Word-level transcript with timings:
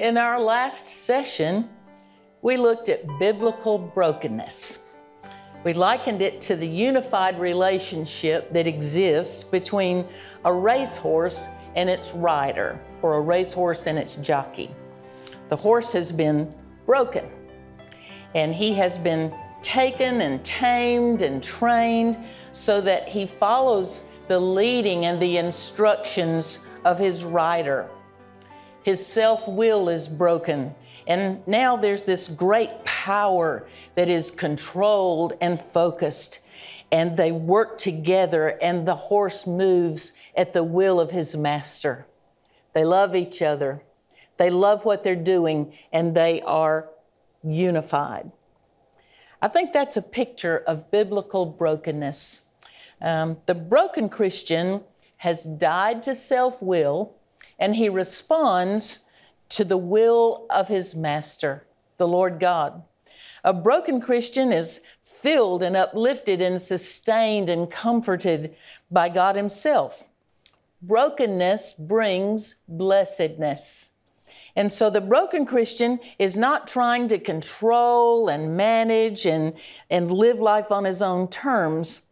In 0.00 0.16
our 0.16 0.40
last 0.40 0.88
session, 0.88 1.68
we 2.40 2.56
looked 2.56 2.88
at 2.88 3.06
biblical 3.18 3.76
brokenness. 3.76 4.86
We 5.62 5.74
likened 5.74 6.22
it 6.22 6.40
to 6.40 6.56
the 6.56 6.66
unified 6.66 7.38
relationship 7.38 8.50
that 8.54 8.66
exists 8.66 9.44
between 9.44 10.08
a 10.46 10.54
racehorse 10.54 11.48
and 11.76 11.90
its 11.90 12.14
rider, 12.14 12.80
or 13.02 13.16
a 13.16 13.20
racehorse 13.20 13.86
and 13.86 13.98
its 13.98 14.16
jockey. 14.16 14.74
The 15.50 15.56
horse 15.56 15.92
has 15.92 16.12
been 16.12 16.50
broken, 16.86 17.28
and 18.34 18.54
he 18.54 18.72
has 18.72 18.96
been 18.96 19.34
taken 19.60 20.22
and 20.22 20.42
tamed 20.42 21.20
and 21.20 21.42
trained 21.42 22.16
so 22.52 22.80
that 22.80 23.06
he 23.06 23.26
follows 23.26 24.02
the 24.28 24.40
leading 24.40 25.04
and 25.04 25.20
the 25.20 25.36
instructions 25.36 26.66
of 26.86 26.98
his 26.98 27.22
rider. 27.22 27.90
His 28.82 29.04
self 29.04 29.46
will 29.46 29.88
is 29.88 30.08
broken. 30.08 30.74
And 31.06 31.46
now 31.46 31.76
there's 31.76 32.04
this 32.04 32.28
great 32.28 32.84
power 32.84 33.68
that 33.94 34.08
is 34.08 34.30
controlled 34.30 35.34
and 35.40 35.60
focused. 35.60 36.40
And 36.92 37.16
they 37.16 37.32
work 37.32 37.78
together, 37.78 38.58
and 38.60 38.86
the 38.86 38.96
horse 38.96 39.46
moves 39.46 40.12
at 40.36 40.52
the 40.52 40.64
will 40.64 41.00
of 41.00 41.10
his 41.10 41.36
master. 41.36 42.06
They 42.72 42.84
love 42.84 43.14
each 43.14 43.42
other, 43.42 43.82
they 44.36 44.50
love 44.50 44.84
what 44.84 45.02
they're 45.02 45.16
doing, 45.16 45.72
and 45.92 46.14
they 46.14 46.40
are 46.42 46.88
unified. 47.42 48.30
I 49.42 49.48
think 49.48 49.72
that's 49.72 49.96
a 49.96 50.02
picture 50.02 50.58
of 50.66 50.90
biblical 50.90 51.46
brokenness. 51.46 52.42
Um, 53.00 53.38
the 53.46 53.54
broken 53.54 54.08
Christian 54.08 54.82
has 55.18 55.44
died 55.44 56.02
to 56.04 56.14
self 56.14 56.60
will 56.62 57.14
and 57.60 57.76
he 57.76 57.88
responds 57.88 59.00
to 59.50 59.64
the 59.64 59.78
will 59.78 60.46
of 60.50 60.66
his 60.66 60.94
master, 60.94 61.66
the 61.98 62.08
Lord 62.08 62.40
God. 62.40 62.82
A 63.44 63.52
broken 63.52 64.00
Christian 64.00 64.52
is 64.52 64.80
filled 65.04 65.62
and 65.62 65.76
uplifted 65.76 66.40
and 66.40 66.60
sustained 66.60 67.48
and 67.48 67.70
comforted 67.70 68.56
by 68.90 69.08
God 69.08 69.36
Himself. 69.36 70.08
Brokenness 70.82 71.74
brings 71.74 72.56
blessedness. 72.66 73.92
And 74.56 74.72
so 74.72 74.90
the 74.90 75.00
broken 75.00 75.46
Christian 75.46 76.00
is 76.18 76.36
not 76.36 76.66
trying 76.66 77.08
to 77.08 77.18
control 77.18 78.28
and 78.28 78.56
manage 78.56 79.26
and, 79.26 79.52
and 79.90 80.10
live 80.10 80.40
life 80.40 80.72
on 80.72 80.84
his 80.84 81.02
own 81.02 81.28
terms. 81.28 82.02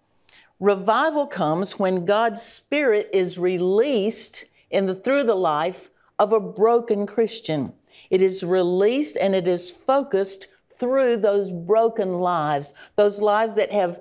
Revival 0.61 1.27
comes 1.27 1.79
when 1.79 2.05
God's 2.05 2.43
Spirit 2.43 3.09
is 3.12 3.39
released 3.39 4.45
in 4.71 4.87
the, 4.87 4.95
through 4.95 5.25
the 5.25 5.35
life 5.35 5.91
of 6.19 6.33
a 6.33 6.41
broken 6.41 7.07
Christian. 7.07 7.73
It 8.11 8.23
is 8.23 8.43
released 8.43 9.17
and 9.17 9.35
it 9.35 9.49
is 9.49 9.71
focused 9.71 10.49
through 10.71 11.19
those 11.19 11.51
broken 11.51 12.21
lives, 12.21 12.73
those 12.97 13.21
lives 13.21 13.55
that 13.57 13.73
have 13.73 14.01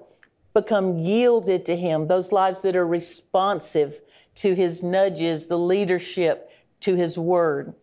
become 0.54 0.98
yielded 0.98 1.66
to 1.66 1.76
Him, 1.76 2.08
those 2.08 2.32
lives 2.32 2.62
that 2.62 2.76
are 2.76 2.88
responsive 2.88 4.02
to 4.36 4.54
His 4.54 4.84
nudges, 4.84 5.48
the 5.48 5.58
leadership, 5.58 6.52
to 6.82 6.96
His 6.96 7.18
word. 7.18 7.74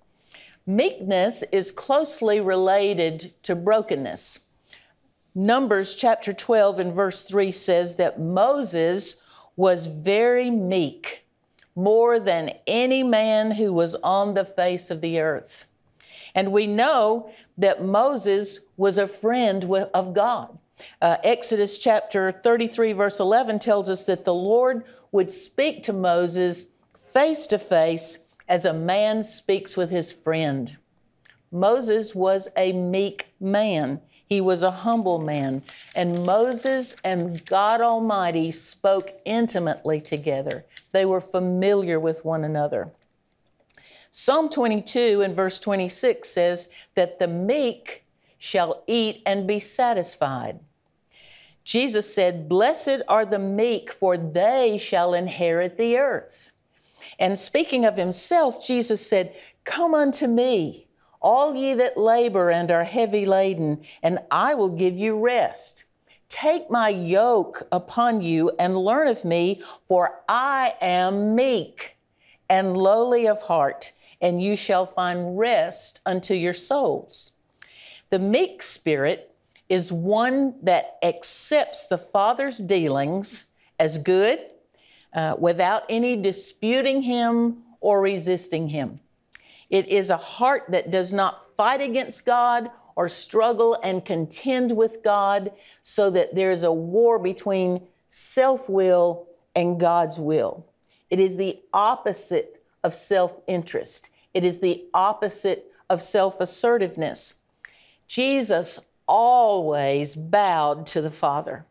Meekness 0.67 1.43
is 1.53 1.71
closely 1.71 2.41
related 2.41 3.35
to 3.43 3.55
brokenness. 3.55 4.47
Numbers 5.35 5.95
chapter 5.95 6.33
12 6.33 6.79
and 6.79 6.95
verse 6.95 7.23
3 7.23 7.51
says 7.51 7.97
that 7.97 8.21
Moses 8.21 9.17
was 9.57 9.89
very 9.89 10.51
meek 10.51 11.24
more 11.75 12.21
than 12.21 12.53
any 12.67 13.03
man 13.03 13.53
who 13.53 13.73
was 13.73 13.95
on 13.97 14.35
the 14.35 14.45
face 14.45 14.91
of 14.91 15.01
the 15.01 15.21
earth. 15.21 15.67
And 16.35 16.53
we 16.53 16.67
know 16.67 17.31
that 17.59 17.85
Moses 17.85 18.61
was 18.77 18.99
a 18.99 19.09
friend 19.09 19.65
of 19.95 20.15
God. 20.15 20.59
Uh, 21.01 21.17
Exodus 21.23 21.79
chapter 21.79 22.33
33, 22.33 22.93
verse 22.93 23.21
11 23.21 23.61
tells 23.61 23.89
us 23.89 24.05
that 24.05 24.25
the 24.25 24.35
Lord 24.35 24.85
would 25.13 25.31
speak 25.31 25.83
to 25.85 25.93
Moses 25.93 26.67
face 26.97 27.47
to 27.47 27.59
face 27.59 28.19
as 28.49 28.65
a 28.65 28.73
man 28.73 29.23
speaks 29.23 29.77
with 29.77 29.91
his 29.91 30.13
friend. 30.13 30.77
Moses 31.53 32.15
was 32.15 32.49
a 32.57 32.73
meek 32.73 33.29
man. 33.39 34.01
He 34.27 34.41
was 34.41 34.63
a 34.63 34.71
humble 34.71 35.19
man. 35.19 35.63
And 35.95 36.25
Moses 36.25 36.97
and 37.05 37.45
God 37.45 37.81
Almighty 37.81 38.51
spoke 38.51 39.13
intimately 39.25 40.01
together. 40.01 40.65
They 40.93 41.05
were 41.05 41.21
familiar 41.21 42.01
with 42.01 42.25
one 42.25 42.45
another. 42.45 42.91
Psalm 44.11 44.49
22 44.49 45.23
and 45.23 45.35
verse 45.35 45.59
26 45.59 46.29
says 46.29 46.69
that 46.95 47.19
the 47.19 47.27
meek 47.27 48.05
shall 48.39 48.83
eat 48.87 49.23
and 49.27 49.47
be 49.47 49.59
satisfied. 49.59 50.61
Jesus 51.65 52.15
said, 52.15 52.49
Blessed 52.49 53.03
are 53.09 53.25
the 53.25 53.39
meek, 53.39 53.91
for 53.91 54.17
they 54.17 54.79
shall 54.79 55.15
inherit 55.15 55.79
the 55.79 55.99
earth. 55.99 56.53
And 57.19 57.39
speaking 57.39 57.85
of 57.87 57.97
himself, 57.97 58.65
Jesus 58.65 59.05
said, 59.07 59.35
Come 59.65 59.95
unto 59.95 60.27
me, 60.27 60.84
all 61.25 61.57
ye 61.57 61.73
that 61.75 61.97
labor 61.97 62.51
and 62.51 62.71
are 62.71 62.85
heavy 62.85 63.25
laden, 63.25 63.83
and 64.03 64.19
I 64.31 64.55
will 64.55 64.69
give 64.69 64.97
you 64.97 65.19
rest. 65.19 65.87
Take 66.29 66.71
my 66.71 66.91
yoke 66.91 67.67
upon 67.73 68.21
you 68.21 68.51
and 68.59 68.77
learn 68.77 69.09
of 69.09 69.25
me, 69.25 69.63
for 69.89 70.21
I 70.29 70.75
am 70.81 71.35
meek 71.35 71.97
and 72.51 72.77
lowly 72.77 73.27
of 73.27 73.41
heart, 73.41 73.93
and 74.21 74.43
you 74.43 74.55
shall 74.55 74.85
find 74.85 75.39
rest 75.39 76.01
unto 76.05 76.35
your 76.35 76.53
souls. 76.53 77.33
The 78.11 78.19
meek 78.19 78.63
spirit 78.63 79.35
is 79.69 79.91
one 79.91 80.55
that 80.63 80.99
accepts 81.03 81.87
the 81.87 81.99
Father's 81.99 82.59
dealings 82.59 83.47
as 83.79 83.97
good 83.97 84.41
uh, 85.15 85.37
without 85.39 85.85
any 85.89 86.17
disputing 86.17 87.01
Him 87.03 87.63
or 87.81 88.03
resisting 88.03 88.69
Him. 88.69 89.01
It 89.71 89.89
is 89.89 90.11
a 90.11 90.17
heart 90.17 90.65
that 90.69 90.91
does 90.91 91.13
not 91.13 91.57
fight 91.57 91.81
against 91.81 92.27
God 92.27 92.71
or 92.97 93.09
struggle 93.09 93.79
and 93.83 94.05
contend 94.05 94.77
with 94.77 95.03
God 95.03 95.53
so 95.83 96.11
that 96.11 96.35
there's 96.35 96.63
a 96.63 96.73
war 96.73 97.19
between 97.19 97.87
self 98.09 98.69
will 98.69 99.27
and 99.55 99.79
God's 99.79 100.21
will. 100.21 100.67
It 101.11 101.21
is 101.21 101.37
the 101.37 101.61
opposite 101.73 102.63
of 102.83 102.95
self 102.95 103.41
interest, 103.47 104.11
it 104.33 104.45
is 104.45 104.59
the 104.59 104.85
opposite 104.93 105.73
of 105.89 106.01
self 106.01 106.41
assertiveness. 106.41 107.35
Jesus 108.07 108.79
always 109.07 110.15
bowed 110.15 110.87
to 110.87 111.01
the 111.01 111.11
Father, 111.11 111.67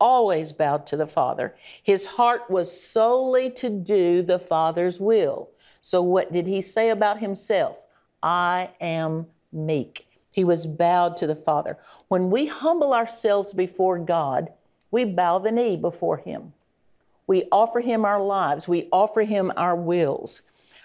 always 0.00 0.52
bowed 0.52 0.86
to 0.86 0.96
the 0.96 1.06
Father. 1.06 1.54
His 1.82 2.06
heart 2.06 2.50
was 2.50 2.80
solely 2.80 3.50
to 3.50 3.70
do 3.70 4.22
the 4.22 4.38
Father's 4.38 5.00
will. 5.00 5.50
So, 5.84 6.00
what 6.00 6.32
did 6.32 6.46
he 6.46 6.62
say 6.62 6.88
about 6.88 7.18
himself? 7.18 7.84
I 8.22 8.70
am 8.80 9.26
meek. 9.52 10.06
He 10.32 10.42
was 10.42 10.64
bowed 10.64 11.14
to 11.18 11.26
the 11.26 11.36
Father. 11.36 11.76
When 12.08 12.30
we 12.30 12.46
humble 12.46 12.94
ourselves 12.94 13.52
before 13.52 13.98
God, 13.98 14.50
we 14.90 15.04
bow 15.04 15.40
the 15.40 15.52
knee 15.52 15.76
before 15.76 16.16
Him. 16.16 16.54
We 17.26 17.44
offer 17.52 17.80
Him 17.80 18.06
our 18.06 18.22
lives, 18.22 18.66
we 18.66 18.88
offer 18.92 19.24
Him 19.24 19.52
our 19.58 19.76
wills. 19.76 20.40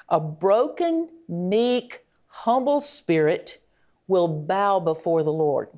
A 0.10 0.20
broken, 0.20 1.08
meek, 1.30 2.04
humble 2.28 2.82
spirit 2.82 3.60
will 4.10 4.28
bow 4.28 4.82
before 4.82 5.24
the 5.24 5.32
Lord. 5.32 5.70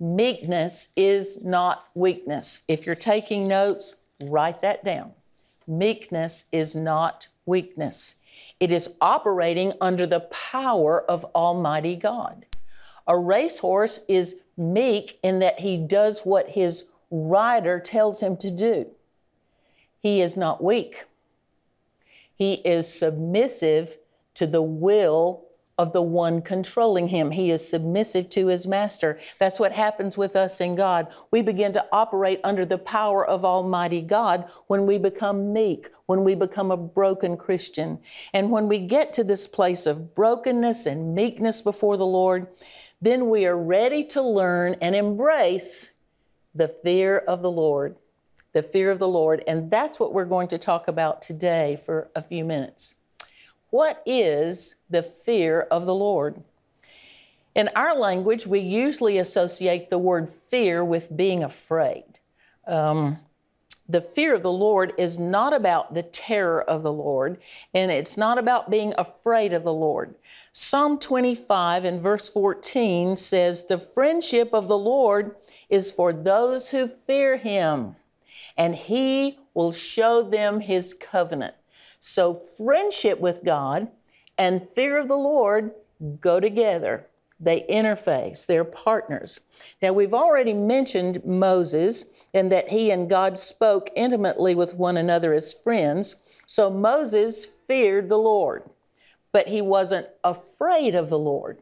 Meekness 0.00 0.88
is 0.96 1.40
not 1.44 1.86
weakness. 1.94 2.62
If 2.66 2.84
you're 2.84 2.96
taking 2.96 3.46
notes, 3.46 3.94
write 4.24 4.60
that 4.62 4.84
down. 4.84 5.12
Meekness 5.68 6.46
is 6.50 6.74
not 6.74 7.28
weakness. 7.46 8.16
It 8.60 8.72
is 8.72 8.96
operating 9.00 9.72
under 9.80 10.06
the 10.06 10.20
power 10.20 11.02
of 11.02 11.24
Almighty 11.34 11.96
God. 11.96 12.46
A 13.06 13.18
racehorse 13.18 14.00
is 14.08 14.36
meek 14.56 15.18
in 15.22 15.40
that 15.40 15.60
he 15.60 15.76
does 15.76 16.22
what 16.22 16.50
his 16.50 16.84
rider 17.10 17.80
tells 17.80 18.22
him 18.22 18.36
to 18.38 18.50
do. 18.50 18.86
He 20.00 20.20
is 20.20 20.36
not 20.36 20.62
weak. 20.62 21.04
He 22.34 22.54
is 22.54 22.92
submissive 22.92 23.98
to 24.34 24.46
the 24.46 24.62
will 24.62 25.44
of 25.78 25.92
the 25.92 26.02
one 26.02 26.42
controlling 26.42 27.08
him. 27.08 27.30
He 27.30 27.50
is 27.50 27.66
submissive 27.66 28.28
to 28.30 28.48
his 28.48 28.66
master. 28.66 29.18
That's 29.38 29.58
what 29.58 29.72
happens 29.72 30.18
with 30.18 30.36
us 30.36 30.60
in 30.60 30.76
God. 30.76 31.12
We 31.30 31.42
begin 31.42 31.72
to 31.72 31.86
operate 31.92 32.40
under 32.44 32.66
the 32.66 32.78
power 32.78 33.26
of 33.26 33.44
Almighty 33.44 34.02
God 34.02 34.50
when 34.66 34.86
we 34.86 34.98
become 34.98 35.52
meek, 35.52 35.90
when 36.06 36.24
we 36.24 36.34
become 36.34 36.70
a 36.70 36.76
broken 36.76 37.36
Christian. 37.36 37.98
And 38.34 38.50
when 38.50 38.68
we 38.68 38.78
get 38.78 39.12
to 39.14 39.24
this 39.24 39.46
place 39.46 39.86
of 39.86 40.14
brokenness 40.14 40.86
and 40.86 41.14
meekness 41.14 41.62
before 41.62 41.96
the 41.96 42.06
Lord, 42.06 42.48
then 43.00 43.30
we 43.30 43.46
are 43.46 43.58
ready 43.58 44.04
to 44.04 44.22
learn 44.22 44.76
and 44.80 44.94
embrace 44.94 45.92
the 46.54 46.68
fear 46.68 47.18
of 47.18 47.42
the 47.42 47.50
Lord. 47.50 47.96
The 48.52 48.62
fear 48.62 48.90
of 48.90 48.98
the 48.98 49.08
Lord. 49.08 49.42
And 49.46 49.70
that's 49.70 49.98
what 49.98 50.12
we're 50.12 50.26
going 50.26 50.48
to 50.48 50.58
talk 50.58 50.86
about 50.86 51.22
today 51.22 51.80
for 51.84 52.10
a 52.14 52.22
few 52.22 52.44
minutes. 52.44 52.96
What 53.72 54.02
is 54.04 54.76
the 54.90 55.02
fear 55.02 55.62
of 55.70 55.86
the 55.86 55.94
Lord? 55.94 56.42
In 57.54 57.70
our 57.74 57.96
language, 57.96 58.46
we 58.46 58.60
usually 58.60 59.16
associate 59.16 59.88
the 59.88 59.96
word 59.98 60.28
fear 60.28 60.84
with 60.84 61.16
being 61.16 61.42
afraid. 61.42 62.04
Um, 62.66 63.16
the 63.88 64.02
fear 64.02 64.34
of 64.34 64.42
the 64.42 64.52
Lord 64.52 64.92
is 64.98 65.18
not 65.18 65.54
about 65.54 65.94
the 65.94 66.02
terror 66.02 66.62
of 66.62 66.82
the 66.82 66.92
Lord, 66.92 67.40
and 67.72 67.90
it's 67.90 68.18
not 68.18 68.36
about 68.36 68.68
being 68.68 68.92
afraid 68.98 69.54
of 69.54 69.64
the 69.64 69.72
Lord. 69.72 70.16
Psalm 70.52 70.98
25 70.98 71.86
and 71.86 72.02
verse 72.02 72.28
14 72.28 73.16
says, 73.16 73.64
The 73.64 73.78
friendship 73.78 74.50
of 74.52 74.68
the 74.68 74.76
Lord 74.76 75.34
is 75.70 75.92
for 75.92 76.12
those 76.12 76.68
who 76.68 76.86
fear 76.86 77.38
him, 77.38 77.96
and 78.54 78.74
he 78.74 79.38
will 79.54 79.72
show 79.72 80.22
them 80.22 80.60
his 80.60 80.92
covenant. 80.92 81.54
So, 82.04 82.34
friendship 82.34 83.20
with 83.20 83.44
God 83.44 83.86
and 84.36 84.68
fear 84.68 84.98
of 84.98 85.06
the 85.06 85.14
Lord 85.14 85.70
go 86.20 86.40
together. 86.40 87.06
They 87.38 87.64
interface, 87.70 88.44
they're 88.44 88.64
partners. 88.64 89.38
Now, 89.80 89.92
we've 89.92 90.12
already 90.12 90.52
mentioned 90.52 91.24
Moses 91.24 92.06
and 92.34 92.50
that 92.50 92.70
he 92.70 92.90
and 92.90 93.08
God 93.08 93.38
spoke 93.38 93.88
intimately 93.94 94.56
with 94.56 94.74
one 94.74 94.96
another 94.96 95.32
as 95.32 95.54
friends. 95.54 96.16
So, 96.44 96.68
Moses 96.70 97.46
feared 97.46 98.08
the 98.08 98.18
Lord, 98.18 98.64
but 99.30 99.46
he 99.46 99.62
wasn't 99.62 100.08
afraid 100.24 100.96
of 100.96 101.08
the 101.08 101.20
Lord. 101.20 101.58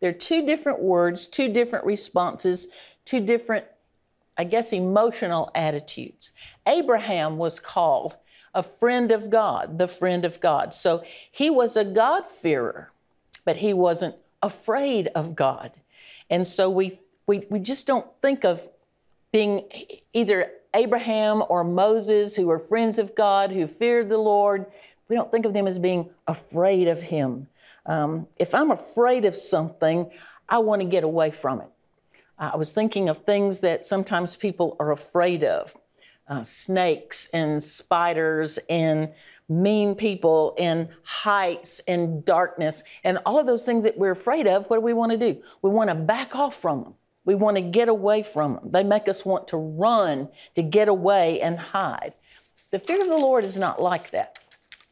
They're 0.00 0.12
two 0.12 0.44
different 0.44 0.82
words, 0.82 1.26
two 1.26 1.50
different 1.50 1.86
responses, 1.86 2.68
two 3.06 3.20
different, 3.20 3.64
I 4.36 4.44
guess, 4.44 4.70
emotional 4.70 5.50
attitudes. 5.54 6.32
Abraham 6.66 7.38
was 7.38 7.58
called 7.58 8.18
a 8.54 8.62
friend 8.62 9.12
of 9.12 9.30
God, 9.30 9.78
the 9.78 9.88
friend 9.88 10.24
of 10.24 10.40
God. 10.40 10.74
So 10.74 11.02
he 11.30 11.48
was 11.50 11.76
a 11.76 11.84
God-fearer, 11.84 12.90
but 13.44 13.56
he 13.56 13.72
wasn't 13.72 14.14
afraid 14.42 15.08
of 15.14 15.34
God. 15.34 15.72
And 16.28 16.46
so 16.46 16.68
we, 16.68 17.00
we, 17.26 17.46
we 17.48 17.58
just 17.58 17.86
don't 17.86 18.06
think 18.20 18.44
of 18.44 18.68
being 19.32 19.64
either 20.12 20.50
Abraham 20.74 21.42
or 21.48 21.64
Moses, 21.64 22.36
who 22.36 22.46
were 22.46 22.58
friends 22.58 22.98
of 22.98 23.14
God, 23.14 23.52
who 23.52 23.66
feared 23.66 24.08
the 24.08 24.18
Lord. 24.18 24.66
We 25.08 25.16
don't 25.16 25.30
think 25.30 25.44
of 25.44 25.54
them 25.54 25.66
as 25.66 25.78
being 25.78 26.10
afraid 26.26 26.88
of 26.88 27.02
Him. 27.02 27.48
Um, 27.86 28.26
if 28.38 28.54
I'm 28.54 28.70
afraid 28.70 29.24
of 29.24 29.34
something, 29.34 30.10
I 30.48 30.58
want 30.58 30.82
to 30.82 30.88
get 30.88 31.04
away 31.04 31.30
from 31.30 31.60
it. 31.60 31.68
I 32.38 32.56
was 32.56 32.72
thinking 32.72 33.08
of 33.08 33.18
things 33.18 33.60
that 33.60 33.86
sometimes 33.86 34.36
people 34.36 34.76
are 34.80 34.90
afraid 34.90 35.44
of 35.44 35.76
uh, 36.28 36.42
snakes 36.42 37.28
and 37.32 37.62
spiders 37.62 38.58
and 38.68 39.12
mean 39.48 39.94
people 39.94 40.54
and 40.58 40.88
heights 41.02 41.80
and 41.86 42.24
darkness 42.24 42.82
and 43.04 43.18
all 43.26 43.38
of 43.38 43.46
those 43.46 43.64
things 43.64 43.84
that 43.84 43.98
we're 43.98 44.12
afraid 44.12 44.46
of, 44.46 44.64
what 44.66 44.76
do 44.76 44.80
we 44.80 44.94
want 44.94 45.12
to 45.12 45.18
do? 45.18 45.40
We 45.60 45.70
want 45.70 45.90
to 45.90 45.94
back 45.94 46.36
off 46.36 46.54
from 46.54 46.82
them. 46.82 46.94
We 47.24 47.34
want 47.34 47.56
to 47.56 47.62
get 47.62 47.88
away 47.88 48.22
from 48.22 48.54
them. 48.54 48.70
They 48.70 48.82
make 48.82 49.08
us 49.08 49.24
want 49.24 49.48
to 49.48 49.56
run, 49.56 50.28
to 50.54 50.62
get 50.62 50.88
away 50.88 51.40
and 51.40 51.58
hide. 51.58 52.14
The 52.70 52.78
fear 52.78 53.00
of 53.00 53.08
the 53.08 53.16
Lord 53.16 53.44
is 53.44 53.56
not 53.56 53.80
like 53.80 54.10
that. 54.10 54.38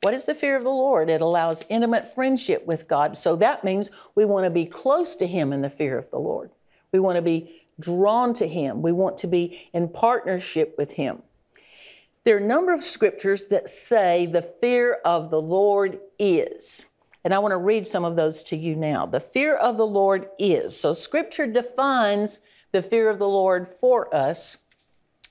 What 0.02 0.14
is 0.14 0.24
the 0.24 0.34
fear 0.34 0.56
of 0.56 0.62
the 0.62 0.70
Lord? 0.70 1.10
It 1.10 1.20
allows 1.20 1.64
intimate 1.68 2.14
friendship 2.14 2.66
with 2.66 2.88
God. 2.88 3.16
So 3.16 3.36
that 3.36 3.64
means 3.64 3.90
we 4.14 4.24
want 4.24 4.44
to 4.44 4.50
be 4.50 4.64
close 4.64 5.16
to 5.16 5.26
Him 5.26 5.52
in 5.52 5.60
the 5.60 5.70
fear 5.70 5.98
of 5.98 6.10
the 6.10 6.18
Lord. 6.18 6.50
We 6.92 7.00
want 7.00 7.16
to 7.16 7.22
be 7.22 7.59
drawn 7.80 8.32
to 8.34 8.46
Him. 8.46 8.82
We 8.82 8.92
want 8.92 9.16
to 9.18 9.26
be 9.26 9.68
in 9.72 9.88
partnership 9.88 10.74
with 10.78 10.92
Him. 10.92 11.22
There 12.24 12.36
are 12.36 12.40
a 12.40 12.46
number 12.46 12.72
of 12.72 12.82
scriptures 12.82 13.44
that 13.46 13.68
say 13.68 14.26
the 14.26 14.42
fear 14.42 14.98
of 15.04 15.30
the 15.30 15.40
Lord 15.40 16.00
is. 16.18 16.86
And 17.24 17.34
I 17.34 17.38
want 17.38 17.52
to 17.52 17.58
read 17.58 17.86
some 17.86 18.04
of 18.04 18.16
those 18.16 18.42
to 18.44 18.56
you 18.56 18.76
now. 18.76 19.06
The 19.06 19.20
fear 19.20 19.56
of 19.56 19.76
the 19.76 19.86
Lord 19.86 20.28
is. 20.38 20.78
So 20.78 20.92
scripture 20.92 21.46
defines 21.46 22.40
the 22.72 22.82
fear 22.82 23.10
of 23.10 23.18
the 23.18 23.28
Lord 23.28 23.68
for 23.68 24.14
us. 24.14 24.58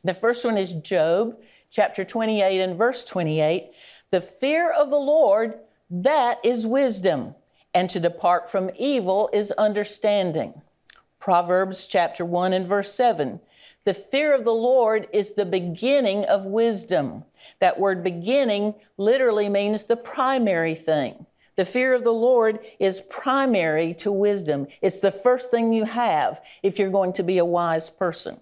The 0.04 0.14
first 0.14 0.46
one 0.46 0.58
is 0.58 0.74
Job 0.76 1.38
chapter 1.70 2.04
28 2.04 2.62
and 2.62 2.78
verse 2.78 3.04
28. 3.04 3.72
The 4.12 4.22
fear 4.22 4.72
of 4.72 4.90
the 4.90 4.96
Lord, 4.96 5.60
that 5.90 6.40
is 6.44 6.66
wisdom, 6.66 7.36
and 7.74 7.90
to 7.90 8.00
depart 8.00 8.50
from 8.50 8.72
evil 8.78 9.30
is 9.34 9.52
understanding. 9.52 10.62
Proverbs 11.20 11.86
chapter 11.86 12.24
1 12.24 12.54
and 12.54 12.68
verse 12.68 12.94
7. 12.94 13.40
The 13.86 13.94
fear 13.94 14.34
of 14.34 14.44
the 14.44 14.54
Lord 14.54 15.08
is 15.14 15.34
the 15.34 15.46
beginning 15.46 16.26
of 16.26 16.46
wisdom. 16.46 17.24
That 17.60 17.80
word 17.80 18.04
beginning 18.04 18.76
literally 18.98 19.50
means 19.50 19.84
the 19.84 19.98
primary 19.98 20.76
thing. 20.76 21.26
The 21.56 21.66
fear 21.66 21.94
of 21.94 22.04
the 22.04 22.14
Lord 22.14 22.60
is 22.80 23.02
primary 23.02 23.94
to 23.96 24.12
wisdom. 24.12 24.68
It's 24.82 25.00
the 25.00 25.12
first 25.12 25.52
thing 25.52 25.74
you 25.74 25.86
have 25.86 26.42
if 26.64 26.80
you're 26.80 26.90
going 26.90 27.14
to 27.14 27.24
be 27.24 27.38
a 27.38 27.46
wise 27.46 27.90
person. 27.90 28.40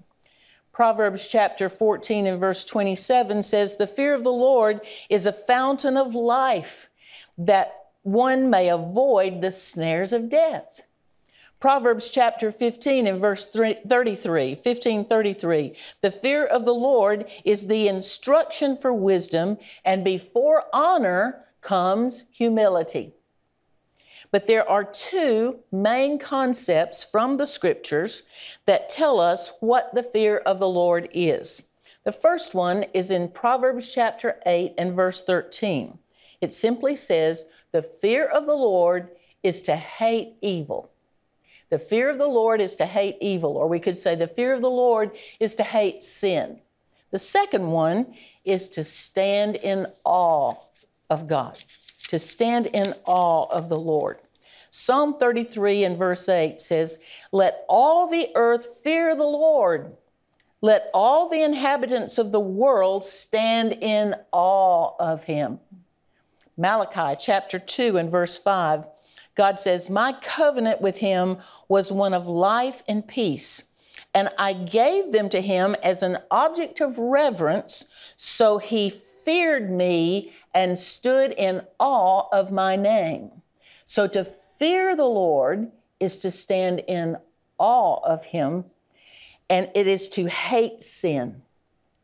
Proverbs 0.71 1.27
chapter 1.27 1.69
14 1.69 2.27
and 2.27 2.39
verse 2.39 2.63
27 2.63 3.41
says, 3.41 3.75
The 3.75 3.87
fear 3.87 4.13
of 4.13 4.23
the 4.23 4.31
Lord 4.31 4.81
is 5.09 5.25
a 5.25 5.33
fountain 5.33 5.97
of 5.97 6.13
life 6.13 6.89
that 7.39 7.87
one 8.03 8.49
may 8.49 8.69
avoid 8.69 9.41
the 9.41 9.51
snares 9.51 10.13
of 10.13 10.29
death. 10.29 10.86
Proverbs 11.59 12.09
chapter 12.09 12.51
15 12.51 13.07
and 13.07 13.19
verse 13.19 13.47
33, 13.47 14.53
15 14.53 15.05
33. 15.05 15.75
The 16.01 16.11
fear 16.11 16.45
of 16.45 16.65
the 16.65 16.73
Lord 16.73 17.25
is 17.43 17.65
the 17.65 17.87
instruction 17.87 18.77
for 18.77 18.93
wisdom, 18.93 19.57
and 19.83 20.03
before 20.03 20.65
honor 20.71 21.45
comes 21.61 22.25
humility. 22.31 23.13
But 24.29 24.45
there 24.45 24.69
are 24.69 24.83
two 24.83 25.59
main 25.71 26.19
concepts 26.19 27.03
from 27.03 27.37
the 27.37 27.47
scriptures 27.47 28.23
that 28.65 28.89
tell 28.89 29.19
us 29.19 29.53
what 29.59 29.95
the 29.95 30.03
fear 30.03 30.37
of 30.37 30.59
the 30.59 30.69
Lord 30.69 31.09
is. 31.11 31.69
The 32.03 32.11
first 32.11 32.53
one 32.53 32.83
is 32.93 33.09
in 33.09 33.29
Proverbs 33.29 33.91
chapter 33.91 34.39
8 34.45 34.75
and 34.77 34.93
verse 34.93 35.23
13. 35.23 35.97
It 36.39 36.53
simply 36.53 36.95
says, 36.95 37.45
The 37.71 37.81
fear 37.81 38.27
of 38.27 38.45
the 38.45 38.55
Lord 38.55 39.09
is 39.41 39.63
to 39.63 39.75
hate 39.75 40.35
evil. 40.41 40.91
The 41.69 41.79
fear 41.79 42.09
of 42.09 42.17
the 42.17 42.27
Lord 42.27 42.61
is 42.61 42.75
to 42.77 42.85
hate 42.85 43.17
evil, 43.19 43.57
or 43.57 43.67
we 43.67 43.79
could 43.79 43.97
say 43.97 44.15
the 44.15 44.27
fear 44.27 44.53
of 44.53 44.61
the 44.61 44.69
Lord 44.69 45.11
is 45.39 45.55
to 45.55 45.63
hate 45.63 46.01
sin. 46.01 46.59
The 47.11 47.19
second 47.19 47.71
one 47.71 48.15
is 48.45 48.69
to 48.69 48.83
stand 48.83 49.57
in 49.57 49.87
awe 50.03 50.55
of 51.09 51.27
God, 51.27 51.59
to 52.07 52.19
stand 52.19 52.67
in 52.67 52.93
awe 53.05 53.45
of 53.45 53.69
the 53.69 53.79
Lord. 53.79 54.19
Psalm 54.69 55.17
33 55.17 55.85
and 55.85 55.97
verse 55.97 56.27
8 56.29 56.59
says, 56.61 56.99
Let 57.31 57.65
all 57.67 58.07
the 58.09 58.29
earth 58.35 58.81
fear 58.83 59.15
the 59.15 59.23
Lord. 59.23 59.95
Let 60.61 60.89
all 60.93 61.29
the 61.29 61.43
inhabitants 61.43 62.17
of 62.17 62.31
the 62.31 62.39
world 62.39 63.03
stand 63.03 63.73
in 63.73 64.15
awe 64.31 64.93
of 64.99 65.23
him. 65.25 65.59
Malachi 66.57 67.15
chapter 67.19 67.59
2 67.59 67.97
and 67.97 68.09
verse 68.09 68.37
5 68.37 68.87
God 69.37 69.59
says, 69.59 69.89
My 69.89 70.13
covenant 70.13 70.81
with 70.81 70.97
him 70.97 71.37
was 71.69 71.91
one 71.91 72.15
of 72.15 72.27
life 72.27 72.81
and 72.89 73.07
peace, 73.07 73.71
and 74.13 74.29
I 74.37 74.51
gave 74.53 75.11
them 75.11 75.29
to 75.29 75.41
him 75.41 75.75
as 75.83 76.01
an 76.01 76.17
object 76.31 76.81
of 76.81 76.97
reverence, 76.97 77.85
so 78.15 78.57
he 78.57 78.89
feared 78.89 79.69
me 79.69 80.33
and 80.55 80.77
stood 80.77 81.33
in 81.37 81.61
awe 81.79 82.27
of 82.31 82.51
my 82.51 82.75
name. 82.75 83.29
So 83.85 84.07
to 84.07 84.23
fear 84.25 84.95
the 84.95 85.05
Lord 85.05 85.71
is 85.99 86.19
to 86.21 86.31
stand 86.31 86.79
in 86.87 87.17
awe 87.59 87.99
of 88.03 88.25
him, 88.25 88.65
and 89.51 89.69
it 89.75 89.85
is 89.85 90.09
to 90.09 90.25
hate 90.25 90.81
sin. 90.81 91.43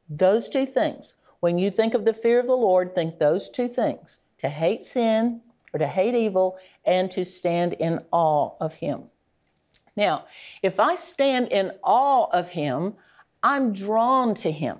Those 0.07 0.49
two 0.49 0.67
things. 0.67 1.15
When 1.39 1.57
you 1.57 1.71
think 1.71 1.95
of 1.95 2.05
the 2.05 2.13
fear 2.13 2.39
of 2.39 2.45
the 2.45 2.55
Lord, 2.55 2.93
think 2.93 3.17
those 3.17 3.49
two 3.49 3.67
things 3.67 4.19
to 4.37 4.49
hate 4.49 4.85
sin 4.85 5.41
or 5.73 5.79
to 5.79 5.87
hate 5.87 6.15
evil 6.15 6.57
and 6.85 7.09
to 7.11 7.25
stand 7.25 7.73
in 7.73 7.99
awe 8.11 8.51
of 8.59 8.75
Him. 8.75 9.05
Now, 9.95 10.25
if 10.61 10.79
I 10.79 10.95
stand 10.95 11.49
in 11.49 11.71
awe 11.83 12.27
of 12.31 12.51
Him, 12.51 12.93
I'm 13.41 13.73
drawn 13.73 14.33
to 14.35 14.51
Him. 14.51 14.79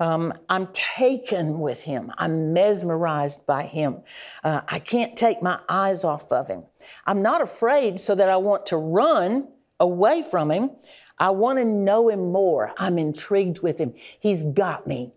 Um, 0.00 0.32
I'm 0.48 0.68
taken 0.68 1.58
with 1.58 1.82
him. 1.82 2.12
I'm 2.18 2.52
mesmerized 2.52 3.44
by 3.46 3.64
him. 3.64 4.02
Uh, 4.44 4.60
I 4.68 4.78
can't 4.78 5.16
take 5.16 5.42
my 5.42 5.60
eyes 5.68 6.04
off 6.04 6.30
of 6.30 6.48
him. 6.48 6.62
I'm 7.06 7.20
not 7.20 7.42
afraid 7.42 7.98
so 7.98 8.14
that 8.14 8.28
I 8.28 8.36
want 8.36 8.66
to 8.66 8.76
run 8.76 9.48
away 9.80 10.22
from 10.22 10.50
him. 10.50 10.70
I 11.18 11.30
want 11.30 11.58
to 11.58 11.64
know 11.64 12.08
him 12.08 12.30
more. 12.30 12.72
I'm 12.78 12.98
intrigued 12.98 13.60
with 13.60 13.80
him. 13.80 13.92
He's 14.20 14.44
got 14.44 14.86
me. 14.86 15.14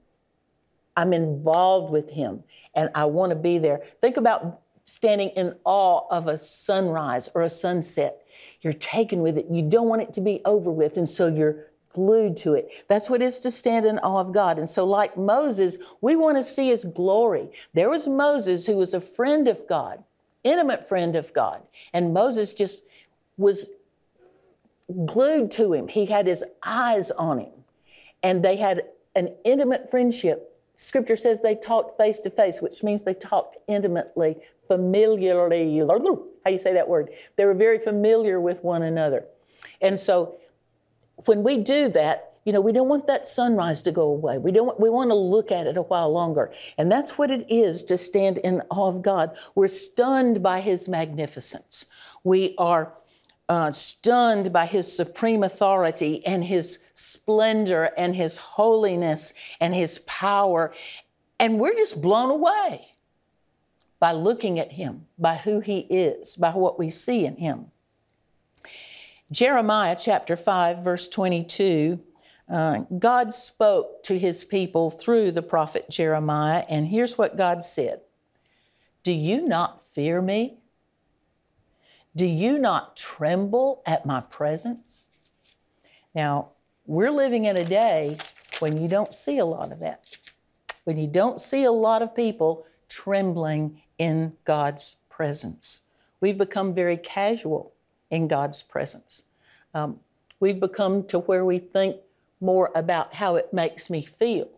I'm 0.97 1.13
involved 1.13 1.91
with 1.91 2.09
him 2.09 2.43
and 2.73 2.89
I 2.95 3.05
want 3.05 3.29
to 3.29 3.35
be 3.35 3.59
there. 3.59 3.81
Think 4.01 4.17
about 4.17 4.60
standing 4.91 5.29
in 5.29 5.55
awe 5.63 6.01
of 6.09 6.27
a 6.27 6.37
sunrise 6.37 7.29
or 7.33 7.41
a 7.41 7.49
sunset. 7.49 8.25
You're 8.61 8.73
taken 8.73 9.21
with 9.21 9.37
it. 9.37 9.47
You 9.49 9.61
don't 9.61 9.87
want 9.87 10.01
it 10.01 10.13
to 10.13 10.21
be 10.21 10.41
over 10.45 10.69
with, 10.69 10.97
and 10.97 11.07
so 11.07 11.27
you're 11.27 11.67
glued 11.93 12.37
to 12.37 12.53
it. 12.53 12.85
That's 12.87 13.09
what 13.09 13.21
it 13.21 13.25
is 13.25 13.39
to 13.39 13.51
stand 13.51 13.85
in 13.85 13.99
awe 13.99 14.19
of 14.19 14.33
God. 14.33 14.59
And 14.59 14.69
so, 14.69 14.85
like 14.85 15.17
Moses, 15.17 15.77
we 16.01 16.15
want 16.15 16.37
to 16.37 16.43
see 16.43 16.69
his 16.69 16.85
glory. 16.85 17.49
There 17.73 17.89
was 17.89 18.07
Moses 18.07 18.65
who 18.65 18.77
was 18.77 18.93
a 18.93 19.01
friend 19.01 19.47
of 19.47 19.67
God, 19.67 20.03
intimate 20.43 20.87
friend 20.87 21.15
of 21.15 21.33
God. 21.33 21.61
And 21.93 22.13
Moses 22.13 22.53
just 22.53 22.83
was 23.37 23.69
glued 25.05 25.51
to 25.51 25.73
him. 25.73 25.87
He 25.87 26.05
had 26.05 26.27
his 26.27 26.43
eyes 26.63 27.11
on 27.11 27.39
him. 27.39 27.51
And 28.23 28.43
they 28.43 28.57
had 28.57 28.83
an 29.15 29.33
intimate 29.43 29.89
friendship. 29.89 30.47
Scripture 30.75 31.15
says 31.15 31.41
they 31.41 31.55
talked 31.55 31.97
face 31.97 32.19
to 32.19 32.29
face, 32.29 32.61
which 32.61 32.83
means 32.83 33.03
they 33.03 33.13
talked 33.13 33.57
intimately, 33.67 34.37
familiarly. 34.71 35.77
How 35.79 36.49
you 36.49 36.57
say 36.57 36.73
that 36.73 36.87
word? 36.87 37.09
They 37.35 37.43
were 37.43 37.53
very 37.53 37.77
familiar 37.77 38.39
with 38.39 38.63
one 38.63 38.83
another. 38.83 39.25
And 39.81 39.99
so 39.99 40.37
when 41.25 41.43
we 41.43 41.57
do 41.57 41.89
that, 41.89 42.35
you 42.45 42.53
know, 42.53 42.61
we 42.61 42.71
don't 42.71 42.87
want 42.87 43.05
that 43.07 43.27
sunrise 43.27 43.81
to 43.81 43.91
go 43.91 44.03
away. 44.03 44.37
We 44.37 44.53
don't. 44.53 44.79
We 44.79 44.89
want 44.89 45.09
to 45.09 45.15
look 45.15 45.51
at 45.51 45.67
it 45.67 45.75
a 45.75 45.81
while 45.81 46.11
longer, 46.11 46.51
and 46.77 46.91
that's 46.91 47.17
what 47.17 47.29
it 47.29 47.45
is 47.51 47.83
to 47.83 47.97
stand 47.97 48.39
in 48.39 48.63
awe 48.71 48.87
of 48.87 49.03
God. 49.03 49.37
We're 49.53 49.67
stunned 49.67 50.41
by 50.41 50.61
His 50.61 50.87
magnificence. 50.87 51.85
We 52.23 52.55
are 52.57 52.93
uh, 53.47 53.71
stunned 53.71 54.51
by 54.51 54.65
His 54.65 54.91
supreme 54.91 55.43
authority 55.43 56.25
and 56.25 56.43
His 56.43 56.79
splendor 56.95 57.91
and 57.95 58.15
His 58.15 58.37
holiness 58.37 59.35
and 59.59 59.75
His 59.75 59.99
power, 59.99 60.73
and 61.39 61.59
we're 61.59 61.75
just 61.75 62.01
blown 62.01 62.31
away 62.31 62.90
by 64.01 64.11
looking 64.11 64.59
at 64.59 64.73
Him, 64.73 65.05
by 65.17 65.37
who 65.37 65.61
He 65.61 65.81
is, 65.81 66.35
by 66.35 66.51
what 66.51 66.77
we 66.77 66.89
see 66.89 67.25
in 67.25 67.37
Him. 67.37 67.67
Jeremiah 69.31 69.95
chapter 69.97 70.35
5, 70.35 70.83
verse 70.83 71.07
22, 71.07 71.99
uh, 72.51 72.79
God 72.99 73.31
spoke 73.31 74.03
to 74.03 74.19
his 74.19 74.43
people 74.43 74.89
through 74.89 75.31
the 75.31 75.41
prophet 75.41 75.89
Jeremiah, 75.89 76.65
and 76.67 76.87
here's 76.87 77.17
what 77.17 77.37
God 77.37 77.63
said 77.63 78.01
Do 79.03 79.13
you 79.13 79.47
not 79.47 79.81
fear 79.81 80.21
me? 80.21 80.57
Do 82.13 82.25
you 82.25 82.59
not 82.59 82.97
tremble 82.97 83.81
at 83.85 84.05
my 84.05 84.19
presence? 84.19 85.07
Now, 86.13 86.49
we're 86.85 87.11
living 87.11 87.45
in 87.45 87.55
a 87.55 87.63
day 87.63 88.17
when 88.59 88.81
you 88.81 88.89
don't 88.89 89.13
see 89.13 89.37
a 89.37 89.45
lot 89.45 89.71
of 89.71 89.79
that, 89.79 90.03
when 90.83 90.97
you 90.97 91.07
don't 91.07 91.39
see 91.39 91.63
a 91.63 91.71
lot 91.71 92.01
of 92.01 92.13
people 92.13 92.65
trembling 92.89 93.81
in 94.01 94.33
God's 94.45 94.95
presence. 95.09 95.81
We've 96.21 96.37
become 96.39 96.73
very 96.73 96.97
casual 96.97 97.71
in 98.09 98.27
God's 98.27 98.63
presence. 98.63 99.25
Um, 99.75 99.99
we've 100.39 100.59
become 100.59 101.03
to 101.03 101.19
where 101.19 101.45
we 101.45 101.59
think 101.59 101.97
more 102.39 102.71
about 102.73 103.13
how 103.13 103.35
it 103.35 103.53
makes 103.53 103.91
me 103.91 104.03
feel 104.03 104.49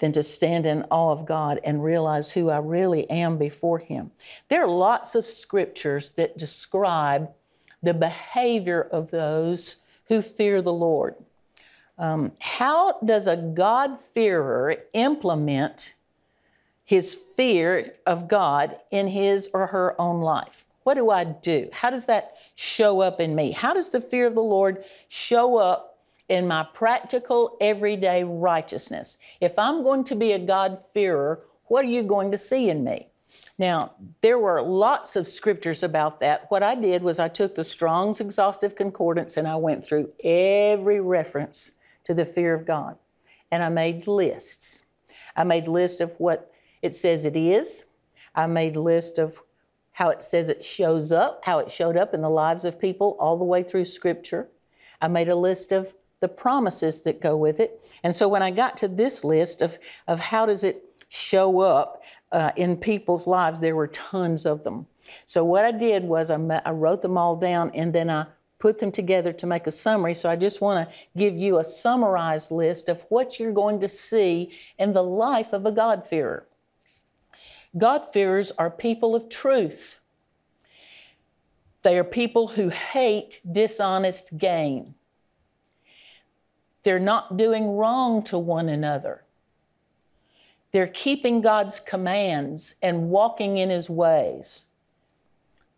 than 0.00 0.10
to 0.10 0.24
stand 0.24 0.66
in 0.66 0.84
awe 0.90 1.12
of 1.12 1.24
God 1.26 1.60
and 1.62 1.84
realize 1.84 2.32
who 2.32 2.50
I 2.50 2.58
really 2.58 3.08
am 3.08 3.38
before 3.38 3.78
Him. 3.78 4.10
There 4.48 4.64
are 4.64 4.68
lots 4.68 5.14
of 5.14 5.24
scriptures 5.24 6.10
that 6.12 6.36
describe 6.36 7.30
the 7.84 7.94
behavior 7.94 8.82
of 8.90 9.12
those 9.12 9.76
who 10.06 10.22
fear 10.22 10.60
the 10.60 10.72
Lord. 10.72 11.14
Um, 11.98 12.32
how 12.40 12.98
does 13.04 13.28
a 13.28 13.36
God-fearer 13.36 14.76
implement 14.92 15.94
his 16.90 17.14
fear 17.14 17.94
of 18.04 18.26
God 18.26 18.76
in 18.90 19.06
his 19.06 19.48
or 19.54 19.68
her 19.68 19.94
own 20.00 20.20
life? 20.20 20.64
What 20.82 20.94
do 20.94 21.08
I 21.08 21.22
do? 21.22 21.68
How 21.72 21.88
does 21.88 22.06
that 22.06 22.32
show 22.56 23.00
up 23.00 23.20
in 23.20 23.36
me? 23.36 23.52
How 23.52 23.72
does 23.72 23.90
the 23.90 24.00
fear 24.00 24.26
of 24.26 24.34
the 24.34 24.42
Lord 24.42 24.82
show 25.06 25.56
up 25.56 26.00
in 26.28 26.48
my 26.48 26.66
practical, 26.74 27.56
everyday 27.60 28.24
righteousness? 28.24 29.18
If 29.40 29.56
I'm 29.56 29.84
going 29.84 30.02
to 30.02 30.16
be 30.16 30.32
a 30.32 30.38
God-fearer, 30.40 31.44
what 31.66 31.84
are 31.84 31.88
you 31.88 32.02
going 32.02 32.32
to 32.32 32.36
see 32.36 32.70
in 32.70 32.82
me? 32.82 33.06
Now, 33.56 33.92
there 34.20 34.40
were 34.40 34.60
lots 34.60 35.14
of 35.14 35.28
scriptures 35.28 35.84
about 35.84 36.18
that. 36.18 36.46
What 36.48 36.64
I 36.64 36.74
did 36.74 37.04
was 37.04 37.20
I 37.20 37.28
took 37.28 37.54
the 37.54 37.62
Strong's 37.62 38.20
Exhaustive 38.20 38.74
Concordance 38.74 39.36
and 39.36 39.46
I 39.46 39.54
went 39.54 39.84
through 39.84 40.10
every 40.24 40.98
reference 40.98 41.70
to 42.02 42.14
the 42.14 42.26
fear 42.26 42.52
of 42.52 42.66
God. 42.66 42.98
And 43.52 43.62
I 43.62 43.68
made 43.68 44.08
lists. 44.08 44.82
I 45.36 45.44
made 45.44 45.68
lists 45.68 46.00
of 46.00 46.14
what 46.18 46.52
it 46.82 46.94
says 46.94 47.24
it 47.24 47.36
is. 47.36 47.86
I 48.34 48.46
made 48.46 48.76
a 48.76 48.80
list 48.80 49.18
of 49.18 49.40
how 49.92 50.08
it 50.10 50.22
says 50.22 50.48
it 50.48 50.64
shows 50.64 51.12
up, 51.12 51.44
how 51.44 51.58
it 51.58 51.70
showed 51.70 51.96
up 51.96 52.14
in 52.14 52.22
the 52.22 52.30
lives 52.30 52.64
of 52.64 52.80
people 52.80 53.16
all 53.20 53.36
the 53.36 53.44
way 53.44 53.62
through 53.62 53.84
Scripture. 53.84 54.48
I 55.00 55.08
made 55.08 55.28
a 55.28 55.36
list 55.36 55.72
of 55.72 55.94
the 56.20 56.28
promises 56.28 57.02
that 57.02 57.20
go 57.20 57.36
with 57.36 57.60
it. 57.60 57.84
And 58.02 58.14
so 58.14 58.28
when 58.28 58.42
I 58.42 58.50
got 58.50 58.76
to 58.78 58.88
this 58.88 59.24
list 59.24 59.62
of, 59.62 59.78
of 60.06 60.20
how 60.20 60.46
does 60.46 60.64
it 60.64 60.84
show 61.08 61.60
up 61.60 62.02
uh, 62.30 62.52
in 62.56 62.76
people's 62.76 63.26
lives, 63.26 63.60
there 63.60 63.74
were 63.74 63.88
tons 63.88 64.46
of 64.46 64.62
them. 64.62 64.86
So 65.24 65.44
what 65.44 65.64
I 65.64 65.72
did 65.72 66.04
was 66.04 66.30
I, 66.30 66.36
I 66.64 66.70
wrote 66.70 67.02
them 67.02 67.18
all 67.18 67.36
down 67.36 67.70
and 67.74 67.92
then 67.92 68.10
I 68.10 68.26
put 68.58 68.78
them 68.78 68.92
together 68.92 69.32
to 69.32 69.46
make 69.46 69.66
a 69.66 69.70
summary. 69.70 70.14
So 70.14 70.28
I 70.28 70.36
just 70.36 70.60
want 70.60 70.88
to 70.88 70.94
give 71.16 71.36
you 71.36 71.58
a 71.58 71.64
summarized 71.64 72.50
list 72.50 72.88
of 72.88 73.04
what 73.08 73.40
you're 73.40 73.52
going 73.52 73.80
to 73.80 73.88
see 73.88 74.52
in 74.78 74.92
the 74.92 75.02
life 75.02 75.52
of 75.54 75.64
a 75.64 75.72
God-fearer. 75.72 76.46
God-fearers 77.76 78.52
are 78.52 78.70
people 78.70 79.14
of 79.14 79.28
truth. 79.28 79.98
They 81.82 81.96
are 81.98 82.04
people 82.04 82.48
who 82.48 82.68
hate 82.68 83.40
dishonest 83.50 84.36
gain. 84.36 84.94
They're 86.82 86.98
not 86.98 87.36
doing 87.36 87.76
wrong 87.76 88.22
to 88.24 88.38
one 88.38 88.68
another. 88.68 89.22
They're 90.72 90.86
keeping 90.86 91.40
God's 91.40 91.80
commands 91.80 92.74
and 92.82 93.10
walking 93.10 93.58
in 93.58 93.70
His 93.70 93.88
ways. 93.88 94.66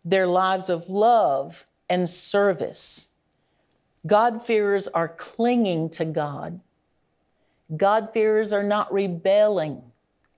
Their 0.05 0.27
lives 0.27 0.69
of 0.69 0.89
love 0.89 1.65
and 1.89 2.09
service. 2.09 3.09
God-fearers 4.05 4.87
are 4.89 5.07
clinging 5.07 5.89
to 5.91 6.05
God. 6.05 6.59
God-fearers 7.75 8.51
are 8.51 8.63
not 8.63 8.91
rebelling 8.91 9.81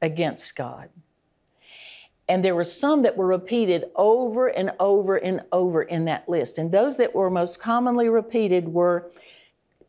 against 0.02 0.56
God. 0.56 0.90
And 2.28 2.44
there 2.44 2.56
were 2.56 2.64
some 2.64 3.04
that 3.04 3.18
were 3.18 3.28
repeated 3.28 3.86
over 3.96 4.48
and 4.48 4.72
over 4.80 5.16
and 5.18 5.42
over 5.52 5.84
in 5.84 6.06
that 6.06 6.28
list. 6.28 6.58
And 6.58 6.72
those 6.72 6.98
that 6.98 7.14
were 7.14 7.30
most 7.30 7.60
commonly 7.60 8.10
repeated 8.10 8.70
were 8.70 9.12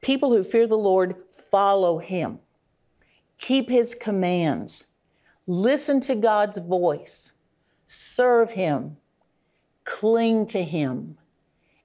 people 0.02 0.32
who 0.34 0.44
fear 0.44 0.66
the 0.66 0.76
Lord 0.76 1.16
follow 1.30 1.98
him, 1.98 2.38
keep 3.38 3.70
his 3.70 3.94
commands, 3.94 4.88
listen 5.46 6.00
to 6.00 6.14
God's 6.14 6.58
voice, 6.58 7.32
serve 7.86 8.52
him, 8.52 8.98
cling 9.84 10.44
to 10.46 10.62
him. 10.62 11.16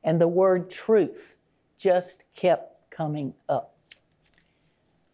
And 0.04 0.20
the 0.20 0.28
word 0.28 0.70
truth 0.70 1.38
just 1.78 2.24
kept 2.36 2.90
coming 2.90 3.34
up. 3.48 3.76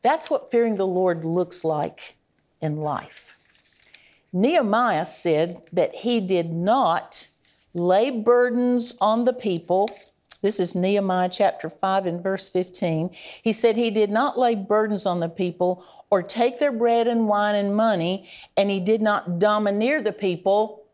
That's 0.01 0.29
what 0.29 0.49
fearing 0.49 0.77
the 0.77 0.87
Lord 0.87 1.25
looks 1.25 1.63
like 1.63 2.15
in 2.61 2.77
life. 2.77 3.36
Nehemiah 4.33 5.05
said 5.05 5.61
that 5.71 5.95
he 5.95 6.19
did 6.19 6.51
not 6.51 7.27
lay 7.73 8.09
burdens 8.09 8.95
on 8.99 9.25
the 9.25 9.33
people. 9.33 9.89
This 10.41 10.59
is 10.59 10.75
Nehemiah 10.75 11.29
chapter 11.29 11.69
5 11.69 12.05
and 12.05 12.21
verse 12.21 12.49
15. 12.49 13.09
He 13.41 13.53
said 13.53 13.77
he 13.77 13.89
did 13.89 14.09
not 14.09 14.37
lay 14.37 14.55
burdens 14.55 15.05
on 15.05 15.19
the 15.19 15.29
people 15.29 15.83
or 16.09 16.21
take 16.21 16.59
their 16.59 16.71
bread 16.71 17.07
and 17.07 17.27
wine 17.27 17.55
and 17.55 17.75
money, 17.75 18.29
and 18.55 18.69
he 18.69 18.79
did 18.79 19.01
not 19.01 19.39
domineer 19.39 20.01
the 20.01 20.11
people 20.11 20.85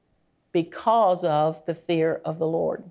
because 0.52 1.24
of 1.24 1.66
the 1.66 1.76
fear 1.76 2.22
of 2.24 2.40
the 2.40 2.48
Lord. 2.48 2.84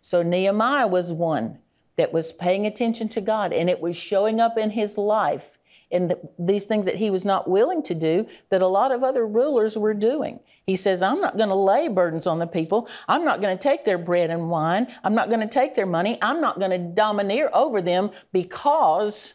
So 0.00 0.22
Nehemiah 0.22 0.86
was 0.86 1.12
one 1.12 1.58
that 1.96 2.12
was 2.12 2.32
paying 2.32 2.66
attention 2.66 3.08
to 3.10 3.20
God, 3.20 3.52
and 3.52 3.68
it 3.68 3.80
was 3.80 3.96
showing 3.96 4.40
up 4.40 4.56
in 4.56 4.70
his 4.70 4.96
life 4.96 5.58
and 5.92 6.10
the, 6.10 6.18
these 6.38 6.64
things 6.64 6.86
that 6.86 6.96
he 6.96 7.10
was 7.10 7.24
not 7.24 7.48
willing 7.48 7.82
to 7.84 7.94
do 7.94 8.26
that 8.50 8.62
a 8.62 8.66
lot 8.66 8.90
of 8.90 9.04
other 9.04 9.26
rulers 9.26 9.78
were 9.78 9.94
doing. 9.94 10.40
He 10.66 10.74
says, 10.74 11.02
I'm 11.02 11.20
not 11.20 11.36
going 11.36 11.48
to 11.48 11.54
lay 11.54 11.88
burdens 11.88 12.26
on 12.26 12.40
the 12.40 12.46
people. 12.46 12.88
I'm 13.06 13.24
not 13.24 13.40
going 13.40 13.56
to 13.56 13.62
take 13.62 13.84
their 13.84 13.98
bread 13.98 14.30
and 14.30 14.50
wine. 14.50 14.88
I'm 15.04 15.14
not 15.14 15.28
going 15.28 15.40
to 15.40 15.46
take 15.46 15.74
their 15.74 15.86
money. 15.86 16.18
I'm 16.20 16.40
not 16.40 16.58
going 16.58 16.72
to 16.72 16.78
domineer 16.78 17.50
over 17.52 17.80
them 17.80 18.10
because 18.32 19.34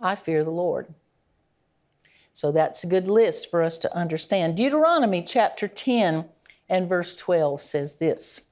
I 0.00 0.14
fear 0.14 0.44
the 0.44 0.50
Lord. 0.50 0.94
So 2.32 2.52
that's 2.52 2.84
a 2.84 2.86
good 2.86 3.06
list 3.06 3.50
for 3.50 3.62
us 3.62 3.76
to 3.78 3.94
understand. 3.94 4.56
Deuteronomy 4.56 5.22
chapter 5.22 5.68
10 5.68 6.24
and 6.70 6.88
verse 6.88 7.14
12 7.14 7.60
says 7.60 7.96
this 7.96 8.42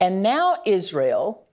And 0.00 0.20
now, 0.20 0.56
Israel, 0.66 1.46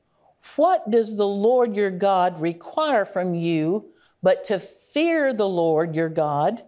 what 0.55 0.89
does 0.89 1.17
the 1.17 1.27
Lord 1.27 1.75
your 1.75 1.91
God 1.91 2.39
require 2.39 3.05
from 3.05 3.35
you 3.35 3.91
but 4.27 4.43
to 4.43 4.59
fear 4.59 5.31
the 5.31 5.47
Lord 5.47 5.95
your 5.95 6.09
God, 6.09 6.61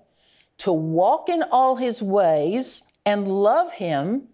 to 0.60 0.72
walk 0.72 1.28
in 1.28 1.44
all 1.44 1.76
his 1.76 2.02
ways 2.02 2.84
and 3.06 3.28
love 3.28 3.74
him, 3.74 4.30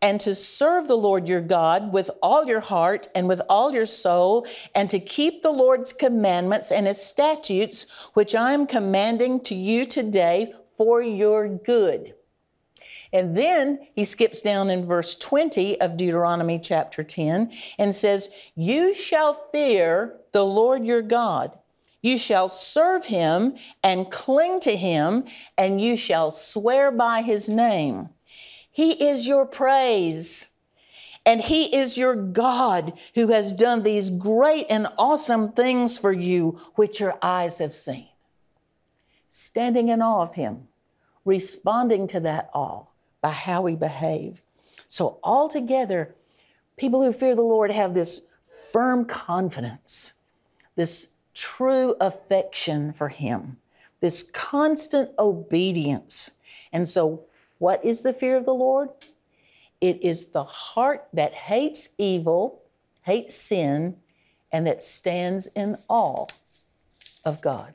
and 0.00 0.18
to 0.22 0.34
serve 0.34 0.88
the 0.88 0.96
Lord 0.96 1.28
your 1.28 1.42
God 1.42 1.92
with 1.92 2.10
all 2.22 2.46
your 2.46 2.60
heart 2.60 3.08
and 3.14 3.28
with 3.28 3.42
all 3.46 3.74
your 3.74 3.84
soul, 3.84 4.46
and 4.74 4.88
to 4.88 4.98
keep 4.98 5.42
the 5.42 5.50
Lord's 5.50 5.92
commandments 5.92 6.72
and 6.72 6.86
his 6.86 6.98
statutes, 6.98 7.84
which 8.14 8.34
I 8.34 8.52
am 8.52 8.66
commanding 8.66 9.40
to 9.40 9.54
you 9.54 9.84
today 9.84 10.54
for 10.74 11.02
your 11.02 11.48
good. 11.48 12.14
And 13.12 13.36
then 13.36 13.80
he 13.94 14.06
skips 14.06 14.40
down 14.40 14.70
in 14.70 14.86
verse 14.86 15.14
20 15.16 15.78
of 15.78 15.98
Deuteronomy 15.98 16.58
chapter 16.58 17.04
10 17.04 17.52
and 17.78 17.94
says, 17.94 18.30
You 18.54 18.94
shall 18.94 19.34
fear 19.52 20.16
the 20.32 20.46
Lord 20.46 20.86
your 20.86 21.02
God. 21.02 21.58
You 22.02 22.18
shall 22.18 22.48
serve 22.48 23.06
him 23.06 23.54
and 23.82 24.10
cling 24.10 24.60
to 24.60 24.76
him, 24.76 25.24
and 25.56 25.80
you 25.80 25.96
shall 25.96 26.30
swear 26.30 26.90
by 26.90 27.22
his 27.22 27.48
name. 27.48 28.10
He 28.70 28.92
is 28.92 29.28
your 29.28 29.46
praise. 29.46 30.50
And 31.24 31.40
He 31.40 31.74
is 31.74 31.96
your 31.96 32.16
God 32.16 32.94
who 33.14 33.28
has 33.28 33.52
done 33.52 33.82
these 33.82 34.10
great 34.10 34.66
and 34.68 34.88
awesome 34.98 35.52
things 35.52 35.98
for 35.98 36.12
you, 36.12 36.58
which 36.74 37.00
your 37.00 37.16
eyes 37.22 37.58
have 37.58 37.74
seen. 37.74 38.08
Standing 39.28 39.88
in 39.88 40.02
awe 40.02 40.22
of 40.22 40.34
Him, 40.34 40.68
responding 41.24 42.06
to 42.08 42.20
that 42.20 42.50
awe 42.52 42.86
by 43.20 43.30
how 43.30 43.62
we 43.62 43.76
behave. 43.76 44.42
So, 44.88 45.18
altogether, 45.22 46.14
people 46.76 47.02
who 47.02 47.12
fear 47.12 47.36
the 47.36 47.42
Lord 47.42 47.70
have 47.70 47.94
this 47.94 48.22
firm 48.72 49.04
confidence, 49.04 50.14
this 50.74 51.11
true 51.34 51.94
affection 52.00 52.92
for 52.92 53.08
Him, 53.08 53.58
this 54.00 54.22
constant 54.22 55.10
obedience. 55.18 56.32
And 56.72 56.88
so, 56.88 57.24
what 57.58 57.84
is 57.84 58.02
the 58.02 58.12
fear 58.12 58.36
of 58.36 58.44
the 58.44 58.54
Lord? 58.54 58.90
It 59.80 60.02
is 60.02 60.26
the 60.26 60.44
heart 60.44 61.08
that 61.12 61.34
hates 61.34 61.88
evil, 61.98 62.62
hates 63.02 63.34
sin, 63.34 63.96
and 64.52 64.66
that 64.66 64.82
stands 64.82 65.48
in 65.48 65.76
awe 65.88 66.26
of 67.24 67.40
God. 67.40 67.74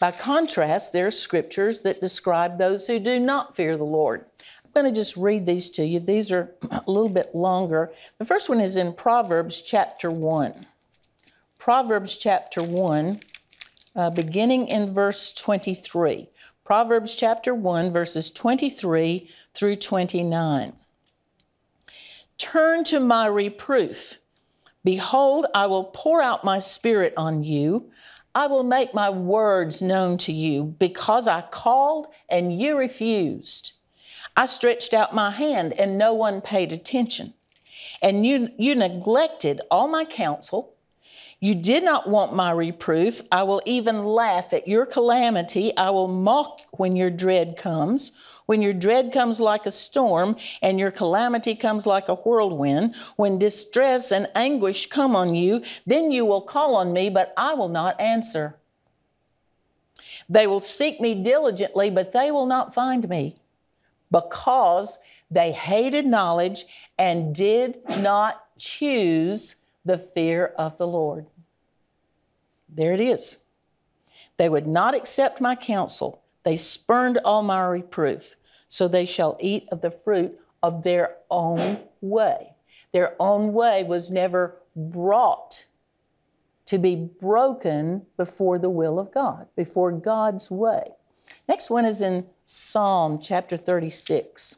By 0.00 0.10
contrast, 0.12 0.92
there 0.92 1.06
are 1.06 1.10
scriptures 1.10 1.80
that 1.80 2.00
describe 2.00 2.56
those 2.56 2.86
who 2.86 2.98
do 2.98 3.20
not 3.20 3.54
fear 3.54 3.76
the 3.76 3.84
Lord. 3.84 4.24
I'm 4.64 4.82
going 4.82 4.92
to 4.92 4.98
just 4.98 5.16
read 5.16 5.44
these 5.44 5.68
to 5.70 5.84
you. 5.84 6.00
These 6.00 6.32
are 6.32 6.54
a 6.70 6.90
little 6.90 7.10
bit 7.10 7.34
longer. 7.34 7.92
The 8.18 8.24
first 8.24 8.48
one 8.48 8.60
is 8.60 8.76
in 8.76 8.94
Proverbs 8.94 9.60
chapter 9.60 10.10
1. 10.10 10.66
Proverbs 11.60 12.16
chapter 12.16 12.62
1, 12.62 13.20
uh, 13.94 14.08
beginning 14.08 14.68
in 14.68 14.94
verse 14.94 15.30
23. 15.34 16.26
Proverbs 16.64 17.14
chapter 17.14 17.54
1, 17.54 17.92
verses 17.92 18.30
23 18.30 19.28
through 19.52 19.76
29. 19.76 20.72
Turn 22.38 22.84
to 22.84 22.98
my 22.98 23.26
reproof. 23.26 24.20
Behold, 24.84 25.48
I 25.54 25.66
will 25.66 25.84
pour 25.84 26.22
out 26.22 26.44
my 26.44 26.58
spirit 26.58 27.12
on 27.18 27.44
you. 27.44 27.90
I 28.34 28.46
will 28.46 28.64
make 28.64 28.94
my 28.94 29.10
words 29.10 29.82
known 29.82 30.16
to 30.16 30.32
you 30.32 30.64
because 30.78 31.28
I 31.28 31.42
called 31.42 32.06
and 32.30 32.58
you 32.58 32.78
refused. 32.78 33.74
I 34.34 34.46
stretched 34.46 34.94
out 34.94 35.14
my 35.14 35.30
hand 35.30 35.74
and 35.74 35.98
no 35.98 36.14
one 36.14 36.40
paid 36.40 36.72
attention. 36.72 37.34
And 38.00 38.24
you, 38.24 38.48
you 38.56 38.74
neglected 38.74 39.60
all 39.70 39.88
my 39.88 40.06
counsel 40.06 40.74
you 41.40 41.54
did 41.54 41.82
not 41.82 42.08
want 42.08 42.34
my 42.34 42.50
reproof. 42.50 43.22
I 43.32 43.42
will 43.44 43.62
even 43.64 44.04
laugh 44.04 44.52
at 44.52 44.68
your 44.68 44.84
calamity. 44.84 45.74
I 45.76 45.88
will 45.88 46.08
mock 46.08 46.60
when 46.72 46.96
your 46.96 47.10
dread 47.10 47.56
comes. 47.56 48.12
When 48.44 48.60
your 48.60 48.74
dread 48.74 49.12
comes 49.12 49.40
like 49.40 49.64
a 49.64 49.70
storm 49.70 50.36
and 50.60 50.78
your 50.78 50.90
calamity 50.90 51.54
comes 51.54 51.86
like 51.86 52.08
a 52.08 52.16
whirlwind, 52.16 52.94
when 53.16 53.38
distress 53.38 54.12
and 54.12 54.28
anguish 54.34 54.86
come 54.86 55.16
on 55.16 55.34
you, 55.34 55.62
then 55.86 56.10
you 56.10 56.26
will 56.26 56.42
call 56.42 56.74
on 56.74 56.92
me, 56.92 57.08
but 57.08 57.32
I 57.36 57.54
will 57.54 57.68
not 57.68 57.98
answer. 58.00 58.56
They 60.28 60.46
will 60.46 60.60
seek 60.60 61.00
me 61.00 61.22
diligently, 61.22 61.90
but 61.90 62.12
they 62.12 62.30
will 62.30 62.46
not 62.46 62.74
find 62.74 63.08
me 63.08 63.36
because 64.10 64.98
they 65.30 65.52
hated 65.52 66.06
knowledge 66.06 66.66
and 66.98 67.34
did 67.34 67.78
not 68.00 68.44
choose 68.58 69.54
the 69.84 69.98
fear 69.98 70.46
of 70.58 70.76
the 70.76 70.86
Lord. 70.86 71.26
There 72.74 72.92
it 72.92 73.00
is. 73.00 73.44
They 74.36 74.48
would 74.48 74.66
not 74.66 74.94
accept 74.94 75.40
my 75.40 75.54
counsel. 75.54 76.22
They 76.42 76.56
spurned 76.56 77.18
all 77.18 77.42
my 77.42 77.62
reproof. 77.64 78.36
So 78.68 78.88
they 78.88 79.04
shall 79.04 79.36
eat 79.40 79.68
of 79.72 79.80
the 79.80 79.90
fruit 79.90 80.38
of 80.62 80.82
their 80.82 81.16
own 81.30 81.80
way. 82.00 82.54
Their 82.92 83.14
own 83.20 83.52
way 83.52 83.84
was 83.84 84.10
never 84.10 84.56
brought 84.76 85.66
to 86.66 86.78
be 86.78 86.94
broken 86.94 88.06
before 88.16 88.58
the 88.58 88.70
will 88.70 88.98
of 88.98 89.12
God, 89.12 89.48
before 89.56 89.90
God's 89.90 90.50
way. 90.50 90.84
Next 91.48 91.68
one 91.68 91.84
is 91.84 92.00
in 92.00 92.26
Psalm 92.44 93.18
chapter 93.20 93.56
36. 93.56 94.56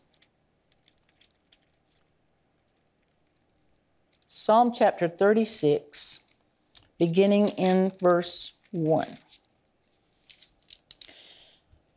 Psalm 4.27 4.73
chapter 4.73 5.09
36, 5.09 6.21
beginning 6.99 7.49
in 7.51 7.93
verse 8.01 8.53
1. 8.71 9.19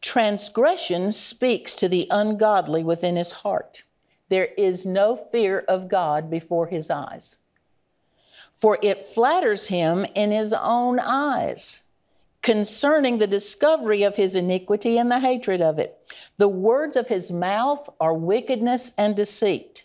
Transgression 0.01 1.11
speaks 1.11 1.73
to 1.75 1.89
the 1.89 2.07
ungodly 2.11 2.83
within 2.83 3.15
his 3.15 3.31
heart. 3.31 3.83
There 4.29 4.49
is 4.57 4.85
no 4.85 5.15
fear 5.15 5.59
of 5.67 5.87
God 5.87 6.29
before 6.29 6.67
his 6.67 6.89
eyes, 6.89 7.39
for 8.51 8.77
it 8.81 9.05
flatters 9.05 9.67
him 9.67 10.05
in 10.15 10.31
his 10.31 10.53
own 10.53 10.99
eyes 10.99 11.85
concerning 12.45 13.17
the 13.17 13.25
discovery 13.25 14.03
of 14.03 14.15
his 14.15 14.35
iniquity 14.35 14.99
and 14.99 15.09
the 15.09 15.19
hatred 15.19 15.61
of 15.61 15.79
it. 15.79 16.13
The 16.37 16.47
words 16.47 16.95
of 16.95 17.09
his 17.09 17.31
mouth 17.31 17.89
are 17.99 18.13
wickedness 18.13 18.93
and 18.99 19.15
deceit. 19.15 19.84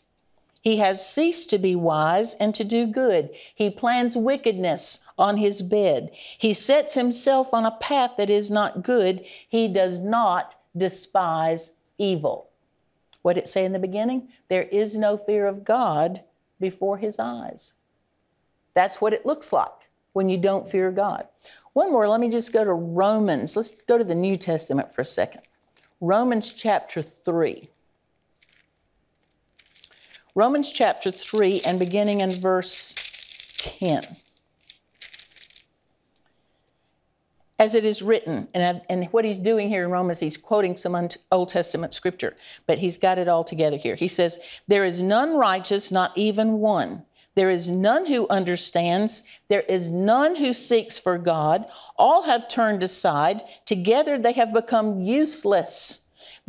He 0.60 0.76
has 0.76 1.06
ceased 1.06 1.48
to 1.50 1.58
be 1.58 1.74
wise 1.74 2.34
and 2.34 2.54
to 2.54 2.64
do 2.64 2.86
good. 2.86 3.30
He 3.54 3.70
plans 3.70 4.16
wickedness 4.16 5.00
on 5.18 5.38
his 5.38 5.62
bed. 5.62 6.10
He 6.14 6.52
sets 6.52 6.94
himself 6.94 7.54
on 7.54 7.64
a 7.64 7.70
path 7.70 8.12
that 8.18 8.28
is 8.28 8.50
not 8.50 8.82
good. 8.82 9.24
He 9.48 9.68
does 9.68 10.00
not 10.00 10.56
despise 10.76 11.72
evil. 11.96 12.48
What 13.22 13.34
did 13.34 13.44
it 13.44 13.48
say 13.48 13.64
in 13.64 13.72
the 13.72 13.78
beginning? 13.78 14.28
There 14.48 14.64
is 14.64 14.96
no 14.96 15.16
fear 15.16 15.46
of 15.46 15.64
God 15.64 16.20
before 16.58 16.98
his 16.98 17.18
eyes. 17.18 17.74
That's 18.74 19.00
what 19.00 19.12
it 19.12 19.26
looks 19.26 19.52
like 19.52 19.72
when 20.12 20.28
you 20.28 20.38
don't 20.38 20.68
fear 20.68 20.90
God. 20.90 21.26
One 21.72 21.92
more, 21.92 22.08
let 22.08 22.20
me 22.20 22.28
just 22.28 22.52
go 22.52 22.64
to 22.64 22.72
Romans. 22.72 23.56
Let's 23.56 23.70
go 23.70 23.96
to 23.96 24.04
the 24.04 24.14
New 24.14 24.36
Testament 24.36 24.94
for 24.94 25.02
a 25.02 25.04
second. 25.04 25.42
Romans 26.00 26.52
chapter 26.52 27.02
3. 27.02 27.68
Romans 30.40 30.72
chapter 30.72 31.10
3 31.10 31.60
and 31.66 31.78
beginning 31.78 32.22
in 32.22 32.30
verse 32.30 32.94
10. 33.58 34.16
As 37.58 37.74
it 37.74 37.84
is 37.84 38.00
written, 38.00 38.48
and, 38.54 38.80
and 38.88 39.04
what 39.08 39.26
he's 39.26 39.36
doing 39.36 39.68
here 39.68 39.84
in 39.84 39.90
Romans, 39.90 40.18
he's 40.18 40.38
quoting 40.38 40.78
some 40.78 41.08
Old 41.30 41.50
Testament 41.50 41.92
scripture, 41.92 42.38
but 42.66 42.78
he's 42.78 42.96
got 42.96 43.18
it 43.18 43.28
all 43.28 43.44
together 43.44 43.76
here. 43.76 43.94
He 43.96 44.08
says, 44.08 44.38
There 44.66 44.86
is 44.86 45.02
none 45.02 45.36
righteous, 45.36 45.92
not 45.92 46.16
even 46.16 46.52
one. 46.52 47.04
There 47.34 47.50
is 47.50 47.68
none 47.68 48.06
who 48.06 48.26
understands. 48.30 49.24
There 49.48 49.64
is 49.68 49.90
none 49.90 50.36
who 50.36 50.54
seeks 50.54 50.98
for 50.98 51.18
God. 51.18 51.66
All 51.98 52.22
have 52.22 52.48
turned 52.48 52.82
aside. 52.82 53.42
Together 53.66 54.16
they 54.16 54.32
have 54.32 54.54
become 54.54 55.02
useless. 55.02 55.99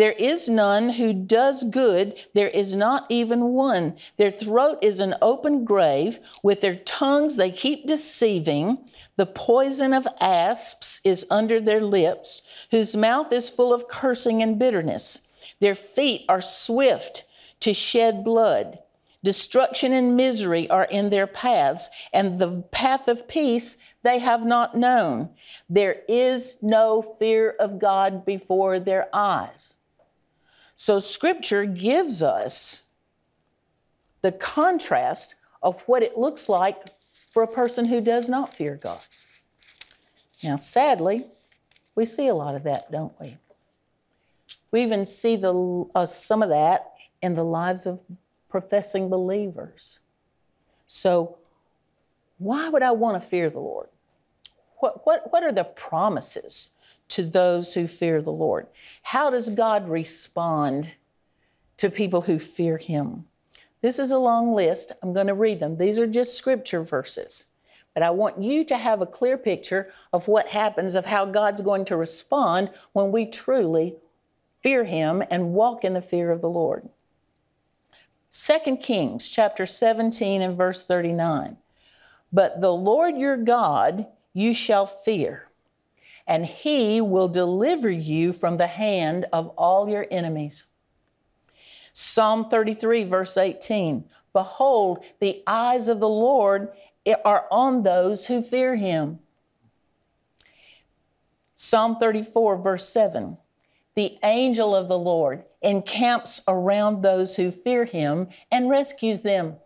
There 0.01 0.13
is 0.13 0.49
none 0.49 0.89
who 0.89 1.13
does 1.13 1.63
good, 1.63 2.15
there 2.33 2.47
is 2.47 2.73
not 2.73 3.05
even 3.09 3.53
one. 3.53 3.95
Their 4.17 4.31
throat 4.31 4.79
is 4.81 4.99
an 4.99 5.13
open 5.21 5.63
grave, 5.63 6.19
with 6.41 6.61
their 6.61 6.77
tongues 6.77 7.35
they 7.35 7.51
keep 7.51 7.85
deceiving. 7.85 8.79
The 9.17 9.27
poison 9.27 9.93
of 9.93 10.07
asps 10.19 11.01
is 11.03 11.27
under 11.29 11.61
their 11.61 11.81
lips, 11.81 12.41
whose 12.71 12.97
mouth 12.97 13.31
is 13.31 13.51
full 13.51 13.71
of 13.71 13.87
cursing 13.87 14.41
and 14.41 14.57
bitterness. 14.57 15.21
Their 15.59 15.75
feet 15.75 16.25
are 16.27 16.41
swift 16.41 17.25
to 17.59 17.71
shed 17.71 18.23
blood. 18.23 18.79
Destruction 19.23 19.93
and 19.93 20.17
misery 20.17 20.67
are 20.71 20.85
in 20.85 21.11
their 21.11 21.27
paths, 21.27 21.91
and 22.11 22.39
the 22.39 22.63
path 22.71 23.07
of 23.07 23.27
peace 23.27 23.77
they 24.01 24.17
have 24.17 24.43
not 24.43 24.75
known. 24.75 25.29
There 25.69 25.97
is 26.09 26.57
no 26.59 27.03
fear 27.03 27.51
of 27.59 27.77
God 27.77 28.25
before 28.25 28.79
their 28.79 29.07
eyes. 29.13 29.77
So, 30.75 30.99
Scripture 30.99 31.65
gives 31.65 32.23
us 32.23 32.84
the 34.21 34.31
contrast 34.31 35.36
of 35.62 35.81
what 35.84 36.03
it 36.03 36.17
looks 36.17 36.49
like 36.49 36.77
for 37.31 37.43
a 37.43 37.47
person 37.47 37.86
who 37.86 38.01
does 38.01 38.27
not 38.29 38.53
fear 38.53 38.75
God. 38.75 38.99
Now, 40.43 40.57
sadly, 40.57 41.27
we 41.95 42.05
see 42.05 42.27
a 42.27 42.36
lot 42.36 42.55
of 42.55 42.63
that, 42.63 42.91
don't 42.91 43.17
we? 43.19 43.38
We 44.71 44.81
even 44.81 45.05
see 45.05 45.36
the, 45.36 45.86
uh, 45.93 46.05
some 46.05 46.41
of 46.41 46.49
that 46.49 46.93
in 47.21 47.36
the 47.36 47.43
lives 47.43 47.86
of 47.86 48.01
professing 48.49 49.10
believers. 49.10 49.99
So, 50.88 51.38
why 52.38 52.69
would 52.69 52.81
I 52.81 52.91
want 52.91 53.21
to 53.21 53.27
fear 53.27 53.49
the 53.49 53.60
Lord? 53.60 53.88
What, 54.79 55.05
what, 55.05 55.31
what 55.31 55.43
are 55.43 55.51
the 55.51 55.63
promises 55.63 56.71
to 57.12 57.24
those 57.24 57.74
who 57.74 57.88
fear 57.88 58.21
the 58.21 58.32
Lord? 58.32 58.67
How 59.04 59.30
does 59.30 59.50
God 59.50 59.89
respond 59.89 60.93
to 61.78 61.89
people 61.89 62.21
who 62.21 62.39
fear 62.39 62.78
Him? 62.78 63.26
This 63.82 64.00
is 64.00 64.12
a 64.12 64.17
long 64.17 64.54
list. 64.54 64.91
I'm 65.02 65.13
going 65.13 65.28
to 65.28 65.34
read 65.34 65.60
them. 65.60 65.78
These 65.78 66.00
are 66.00 66.08
just 66.08 66.38
scripture 66.38 66.84
verses. 66.84 67.47
But 67.93 68.04
I 68.04 68.12
want 68.12 68.41
you 68.41 68.63
to 68.65 68.78
have 68.78 69.02
a 69.02 69.06
clear 69.06 69.38
picture 69.38 69.91
of 70.13 70.28
what 70.28 70.47
happens, 70.47 70.95
of 70.95 71.06
how 71.06 71.26
God's 71.26 71.62
going 71.62 71.86
to 71.86 71.97
respond 71.97 72.69
when 72.93 73.12
we 73.12 73.26
truly 73.26 73.95
fear 74.62 74.84
Him 74.84 75.24
and 75.30 75.54
walk 75.54 75.84
in 75.84 75.93
the 75.93 76.02
fear 76.02 76.32
of 76.32 76.41
the 76.41 76.50
Lord. 76.50 76.88
2 78.32 78.78
Kings 78.78 79.30
chapter 79.30 79.65
17 79.65 80.41
and 80.41 80.56
verse 80.56 80.86
39. 80.86 81.58
But 82.32 82.62
the 82.62 82.74
Lord 82.74 83.17
your 83.17 83.36
God 83.36 84.08
you 84.34 84.54
shall 84.54 84.86
fear, 84.86 85.47
and 86.27 86.45
he 86.45 87.01
will 87.01 87.27
deliver 87.27 87.89
you 87.89 88.34
from 88.34 88.57
the 88.57 88.67
hand 88.67 89.25
of 89.34 89.47
all 89.57 89.89
your 89.89 90.05
enemies. 90.12 90.67
Psalm 91.93 92.49
33, 92.49 93.03
verse 93.05 93.38
18 93.38 94.05
Behold, 94.34 95.03
the 95.19 95.43
eyes 95.45 95.88
of 95.88 95.99
the 95.99 96.10
Lord 96.10 96.69
are 97.25 97.45
on 97.51 97.84
those 97.84 98.27
who 98.27 98.41
fear 98.41 98.75
him. 98.75 99.19
Psalm 101.53 101.97
34, 101.97 102.57
verse 102.57 102.88
7 102.88 103.38
The 103.95 104.17
angel 104.23 104.75
of 104.75 104.88
the 104.88 104.97
Lord 104.97 105.43
encamps 105.62 106.41
around 106.47 107.01
those 107.01 107.36
who 107.36 107.51
fear 107.51 107.86
him 107.86 108.29
and 108.51 108.69
rescues 108.69 109.21
them. 109.21 109.57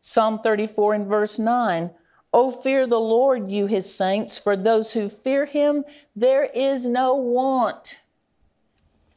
Psalm 0.00 0.38
34 0.40 0.94
and 0.94 1.06
verse 1.06 1.38
9 1.38 1.90
O 2.34 2.50
fear 2.50 2.84
the 2.84 2.98
Lord, 2.98 3.52
you 3.52 3.66
his 3.66 3.94
saints, 3.94 4.38
for 4.38 4.56
those 4.56 4.92
who 4.92 5.08
fear 5.08 5.44
him, 5.44 5.84
there 6.16 6.42
is 6.46 6.84
no 6.84 7.14
want. 7.14 8.00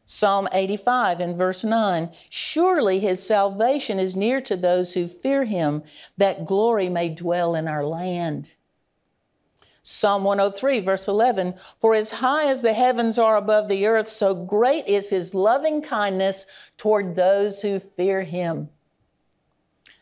Psalm 0.06 0.48
85 0.52 1.20
and 1.20 1.36
verse 1.36 1.64
9 1.64 2.12
Surely 2.30 3.00
his 3.00 3.26
salvation 3.26 3.98
is 3.98 4.16
near 4.16 4.40
to 4.42 4.56
those 4.56 4.94
who 4.94 5.08
fear 5.08 5.46
him, 5.46 5.82
that 6.18 6.46
glory 6.46 6.90
may 6.90 7.10
dwell 7.10 7.56
in 7.56 7.68
our 7.68 7.84
land. 7.84 8.54
Psalm 9.82 10.24
103, 10.24 10.82
verse 10.82 11.08
11 11.08 11.56
For 11.80 11.96
as 11.96 12.12
high 12.12 12.46
as 12.48 12.62
the 12.62 12.74
heavens 12.74 13.18
are 13.18 13.36
above 13.36 13.68
the 13.68 13.88
earth, 13.88 14.10
so 14.10 14.36
great 14.36 14.86
is 14.86 15.10
his 15.10 15.34
loving 15.34 15.82
kindness 15.82 16.46
toward 16.78 17.16
those 17.16 17.64
who 17.64 17.80
fear 17.80 18.22
him. 18.22 18.70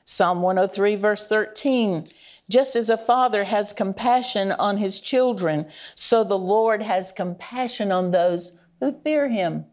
Psalm 0.03 0.41
103, 0.41 0.97
verse 0.97 1.27
13 1.27 2.05
Just 2.49 2.75
as 2.75 2.89
a 2.89 2.97
father 2.97 3.43
has 3.43 3.73
compassion 3.73 4.51
on 4.51 4.77
his 4.77 4.99
children, 4.99 5.67
so 5.95 6.23
the 6.23 6.37
Lord 6.37 6.83
has 6.83 7.11
compassion 7.11 7.91
on 7.91 8.11
those 8.11 8.53
who 8.79 8.99
fear 9.03 9.27
him. 9.27 9.65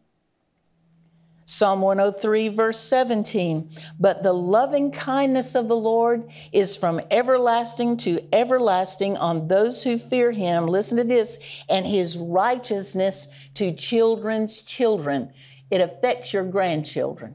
Psalm 1.44 1.82
103, 1.82 2.48
verse 2.48 2.80
17. 2.80 3.70
But 4.00 4.22
the 4.22 4.32
loving 4.32 4.90
kindness 4.90 5.54
of 5.54 5.68
the 5.68 5.76
Lord 5.76 6.30
is 6.50 6.76
from 6.76 7.00
everlasting 7.10 7.98
to 7.98 8.26
everlasting 8.32 9.18
on 9.18 9.48
those 9.48 9.84
who 9.84 9.98
fear 9.98 10.30
him. 10.30 10.66
Listen 10.66 10.96
to 10.96 11.04
this, 11.04 11.38
and 11.68 11.84
his 11.84 12.16
righteousness 12.16 13.28
to 13.54 13.72
children's 13.72 14.62
children. 14.62 15.32
It 15.70 15.82
affects 15.82 16.32
your 16.32 16.44
grandchildren. 16.44 17.34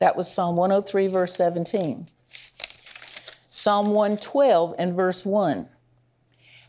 That 0.00 0.16
was 0.16 0.32
Psalm 0.32 0.56
103, 0.56 1.06
verse 1.06 1.36
17. 1.36 2.08
Psalm 3.64 3.92
112 3.92 4.74
and 4.78 4.94
verse 4.94 5.24
1. 5.24 5.66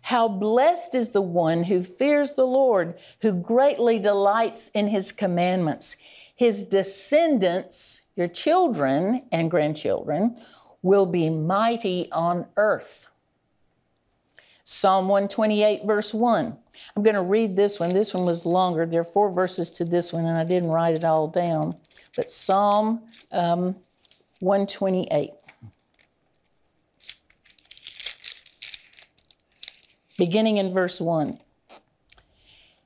How 0.03 0.29
blessed 0.29 0.95
is 0.95 1.09
the 1.09 1.19
one 1.19 1.61
who 1.61 1.83
fears 1.83 2.31
the 2.31 2.45
Lord, 2.45 2.97
who 3.21 3.33
greatly 3.33 3.99
delights 3.99 4.69
in 4.69 4.87
his 4.87 5.11
commandments. 5.11 5.97
His 6.37 6.63
descendants, 6.63 8.03
your 8.15 8.29
children 8.29 9.27
and 9.33 9.51
grandchildren, 9.51 10.37
will 10.83 11.05
be 11.05 11.29
mighty 11.29 12.09
on 12.13 12.45
earth. 12.55 13.11
Psalm 14.63 15.09
128, 15.09 15.81
verse 15.85 16.13
1. 16.13 16.57
I'm 16.95 17.03
going 17.03 17.15
to 17.15 17.21
read 17.21 17.57
this 17.57 17.77
one. 17.77 17.91
This 17.91 18.13
one 18.13 18.25
was 18.25 18.45
longer. 18.45 18.85
There 18.85 19.01
are 19.01 19.03
four 19.03 19.29
verses 19.29 19.69
to 19.71 19.83
this 19.83 20.13
one, 20.13 20.23
and 20.23 20.37
I 20.37 20.45
didn't 20.45 20.69
write 20.69 20.95
it 20.95 21.03
all 21.03 21.27
down. 21.27 21.75
But 22.15 22.31
Psalm 22.31 23.01
um, 23.33 23.75
128. 24.39 25.31
Beginning 30.17 30.57
in 30.57 30.73
verse 30.73 30.99
1. 30.99 31.39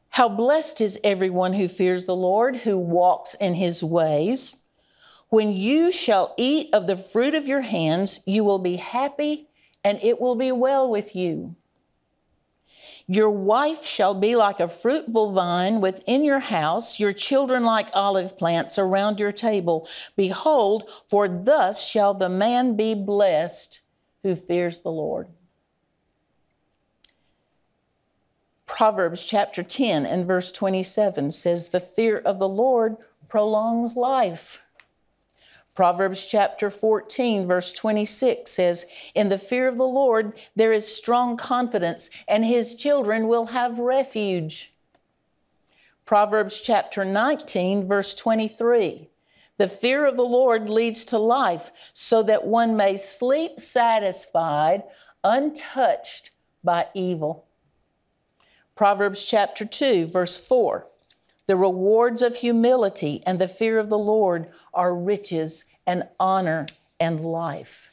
How 0.10 0.28
blessed 0.28 0.82
is 0.82 1.00
everyone 1.04 1.54
who 1.54 1.68
fears 1.68 2.06
the 2.06 2.16
Lord, 2.16 2.58
who 2.58 2.78
walks 2.78 3.36
in 3.36 3.54
his 3.54 3.84
ways. 3.84 4.66
When 5.30 5.54
you 5.54 5.92
shall 5.92 6.34
eat 6.38 6.74
of 6.74 6.88
the 6.88 6.98
fruit 6.98 7.36
of 7.36 7.48
your 7.48 7.62
hands, 7.62 8.20
you 8.26 8.44
will 8.44 8.60
be 8.60 8.78
happy, 8.78 9.48
and 9.84 10.00
it 10.02 10.20
will 10.20 10.36
be 10.36 10.52
well 10.52 10.90
with 10.90 11.16
you. 11.16 11.56
Your 13.08 13.30
wife 13.30 13.86
shall 13.86 14.14
be 14.14 14.36
like 14.36 14.60
a 14.60 14.68
fruitful 14.68 15.32
vine 15.32 15.82
within 15.82 16.24
your 16.24 16.40
house, 16.40 17.00
your 17.00 17.14
children 17.14 17.64
like 17.64 17.88
olive 17.94 18.38
plants 18.38 18.78
around 18.78 19.20
your 19.20 19.32
table. 19.32 19.88
Behold, 20.16 20.90
for 21.08 21.28
thus 21.28 21.84
shall 21.84 22.14
the 22.14 22.30
man 22.30 22.76
be 22.76 22.94
blessed 22.94 23.82
who 24.22 24.36
fears 24.36 24.82
the 24.82 24.92
Lord. 24.92 25.28
Proverbs 28.80 29.26
chapter 29.26 29.62
10 29.62 30.06
and 30.06 30.26
verse 30.26 30.54
27 30.54 31.32
says, 31.32 31.68
The 31.68 31.82
fear 31.82 32.20
of 32.20 32.40
the 32.40 32.48
Lord 32.48 32.96
prolongs 33.28 33.98
life. 33.98 34.64
Proverbs 35.76 36.26
chapter 36.26 36.70
14, 36.70 37.46
verse 37.46 37.74
26 37.74 38.50
says, 38.50 38.86
In 39.14 39.28
the 39.28 39.38
fear 39.38 39.68
of 39.68 39.78
the 39.78 39.84
Lord 39.84 40.40
there 40.56 40.72
is 40.72 40.96
strong 40.96 41.36
confidence, 41.36 42.10
and 42.26 42.46
his 42.46 42.74
children 42.74 43.28
will 43.28 43.48
have 43.48 43.80
refuge. 43.80 44.74
Proverbs 46.06 46.62
chapter 46.62 47.04
19, 47.04 47.86
verse 47.86 48.16
23. 48.16 49.10
The 49.58 49.68
fear 49.68 50.06
of 50.06 50.16
the 50.16 50.24
Lord 50.24 50.70
leads 50.70 51.04
to 51.04 51.20
life, 51.20 51.74
so 51.92 52.24
that 52.24 52.48
one 52.48 52.78
may 52.78 52.96
sleep 52.96 53.60
satisfied, 53.60 54.84
untouched 55.26 56.32
by 56.64 56.88
evil. 56.94 57.46
Proverbs 58.80 59.26
chapter 59.26 59.66
2, 59.66 60.06
verse 60.08 60.38
4. 60.38 60.88
The 61.48 61.58
rewards 61.58 62.22
of 62.22 62.38
humility 62.38 63.22
and 63.26 63.38
the 63.38 63.50
fear 63.50 63.78
of 63.78 63.90
the 63.90 63.98
Lord 63.98 64.48
are 64.74 64.96
riches 64.96 65.66
and 65.86 66.08
honor 66.18 66.66
and 66.98 67.20
life. 67.20 67.92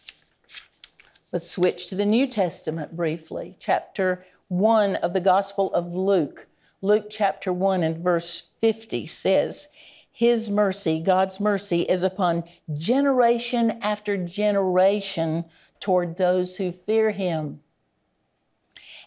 Let's 1.33 1.51
switch 1.51 1.89
to 1.89 1.97
the 1.97 2.07
New 2.07 2.29
Testament 2.29 2.95
briefly. 2.95 3.57
Chapter 3.59 4.25
1 4.47 4.95
of 4.95 5.13
the 5.13 5.21
Gospel 5.21 5.75
of 5.75 5.97
Luke. 5.97 6.47
Luke 6.81 7.07
chapter 7.11 7.53
1 7.53 7.83
and 7.83 7.97
verse 7.97 8.51
50 8.61 9.09
says, 9.09 9.67
His 10.13 10.51
mercy, 10.51 11.01
God's 11.01 11.41
mercy, 11.41 11.83
is 11.83 12.05
upon 12.05 12.45
generation 12.73 13.81
after 13.83 14.17
generation 14.17 15.47
toward 15.81 16.17
those 16.17 16.59
who 16.59 16.71
fear 16.71 17.11
Him. 17.11 17.59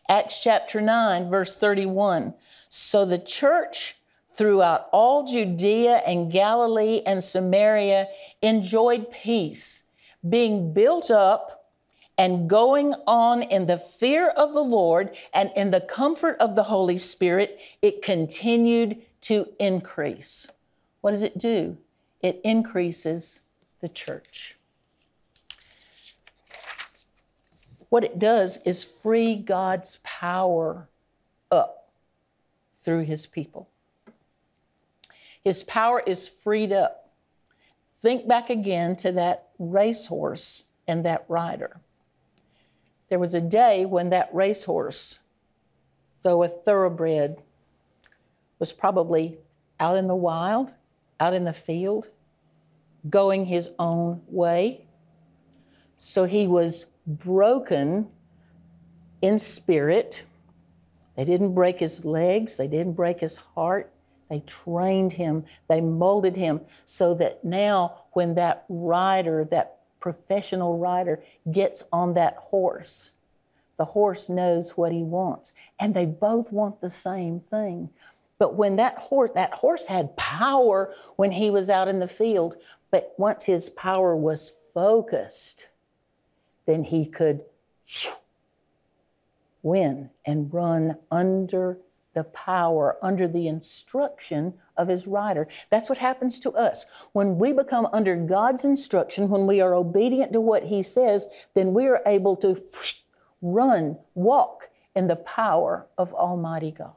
Acts 0.10 0.41
chapter 0.41 0.82
9, 0.82 1.30
verse 1.30 1.56
31. 1.56 2.34
So 2.67 3.06
the 3.06 3.19
church 3.19 3.98
throughout 4.34 4.88
all 4.91 5.28
Judea 5.28 5.98
and 5.98 6.32
Galilee 6.32 7.04
and 7.06 7.24
Samaria 7.24 8.08
enjoyed 8.41 9.12
peace, 9.12 9.84
being 10.28 10.74
built 10.74 11.12
up 11.12 11.67
and 12.17 12.50
going 12.50 12.95
on 13.06 13.43
in 13.43 13.67
the 13.67 13.78
fear 13.78 14.30
of 14.30 14.54
the 14.54 14.63
Lord 14.63 15.15
and 15.34 15.52
in 15.56 15.72
the 15.72 15.80
comfort 15.80 16.36
of 16.39 16.56
the 16.56 16.63
Holy 16.63 16.98
Spirit, 16.98 17.60
it 17.82 18.02
continued 18.02 18.98
to 19.22 19.48
increase. 19.60 20.48
What 21.02 21.12
does 21.12 21.24
it 21.24 21.38
do? 21.38 21.78
It 22.22 22.41
increases 22.43 23.41
the 23.80 23.88
church. 23.88 24.56
What 27.89 28.04
it 28.04 28.19
does 28.19 28.58
is 28.65 28.84
free 28.84 29.36
God's 29.36 29.99
power 30.04 30.88
up 31.52 31.89
through 32.75 33.04
his 33.04 33.25
people. 33.25 33.69
His 35.43 35.63
power 35.63 36.02
is 36.06 36.30
freed 36.30 36.71
up. 36.71 37.10
Think 37.99 38.28
back 38.28 38.49
again 38.49 38.95
to 38.97 39.12
that 39.13 39.49
racehorse 39.58 40.65
and 40.88 41.04
that 41.06 41.25
rider. 41.28 41.82
There 43.10 43.19
was 43.19 43.34
a 43.34 43.41
day 43.41 43.86
when 43.86 44.10
that 44.12 44.30
racehorse, 44.34 45.19
though 46.21 46.43
a 46.43 46.47
thoroughbred, 46.47 47.41
was 48.60 48.71
probably 48.71 49.39
out 49.80 49.97
in 49.97 50.08
the 50.08 50.15
wild 50.15 50.73
out 51.19 51.34
in 51.34 51.43
the 51.43 51.54
field, 51.54 52.10
going 53.10 53.45
his 53.45 53.69
own 53.78 54.21
way. 54.28 54.86
So 55.97 56.25
he 56.25 56.47
was 56.47 56.86
broken 57.10 58.08
in 59.22 59.39
spirit. 59.39 60.24
They 61.15 61.26
didn't 61.26 61.54
break 61.54 61.80
his 61.80 62.06
legs, 62.06 62.58
they 62.58 62.67
didn't 62.67 62.93
break 62.93 63.19
his 63.19 63.38
heart. 63.38 63.91
They 64.30 64.41
trained 64.41 65.13
him, 65.13 65.45
they 65.67 65.82
molded 65.82 66.36
him 66.36 66.62
so 66.86 67.15
that 67.15 67.43
now, 67.43 68.04
when 68.13 68.36
that 68.36 68.63
rider, 68.69 69.43
that 69.50 69.80
professional 70.00 70.78
rider, 70.78 71.24
gets 71.52 71.84
on 71.91 72.13
that 72.13 72.36
horse, 72.36 73.15
the 73.78 73.86
horse 73.86 74.30
knows 74.30 74.78
what 74.78 74.91
he 74.91 75.02
wants. 75.02 75.54
And 75.80 75.95
they 75.95 76.06
both 76.06 76.52
want 76.52 76.80
the 76.80 76.91
same 76.91 77.39
thing. 77.39 77.89
But 78.38 78.54
when 78.54 78.76
that 78.76 79.00
horse, 79.00 79.32
that 79.34 79.52
horse 79.54 79.88
had 79.88 80.15
power 80.15 80.93
when 81.15 81.32
he 81.32 81.50
was 81.50 81.69
out 81.69 81.88
in 81.88 82.00
the 82.00 82.08
field, 82.08 82.56
but 82.91 83.13
once 83.17 83.45
his 83.45 83.69
power 83.72 84.15
was 84.15 84.54
focused, 84.74 85.69
then 86.69 86.84
he 86.84 87.03
could 87.03 87.41
win 89.63 90.08
and 90.23 90.53
run 90.53 90.95
under 91.10 91.79
the 92.13 92.23
power, 92.25 92.95
under 93.01 93.27
the 93.27 93.47
instruction 93.47 94.53
of 94.77 94.88
his 94.88 95.08
rider. 95.08 95.47
That's 95.71 95.89
what 95.89 95.97
happens 95.97 96.39
to 96.41 96.51
us. 96.51 96.86
When 97.13 97.39
we 97.39 97.53
become 97.53 97.88
under 97.91 98.15
God's 98.15 98.65
instruction, 98.65 99.29
when 99.29 99.47
we 99.47 99.62
are 99.62 99.73
obedient 99.73 100.32
to 100.34 100.41
what 100.41 100.63
he 100.63 100.84
says, 100.84 101.27
then 101.55 101.73
we 101.73 101.88
are 101.88 102.03
able 102.05 102.36
to 102.38 102.62
run, 103.41 103.97
walk 104.13 104.69
in 104.95 105.08
the 105.08 105.15
power 105.15 105.88
of 105.97 106.13
Almighty 106.13 106.69
God. 106.69 106.93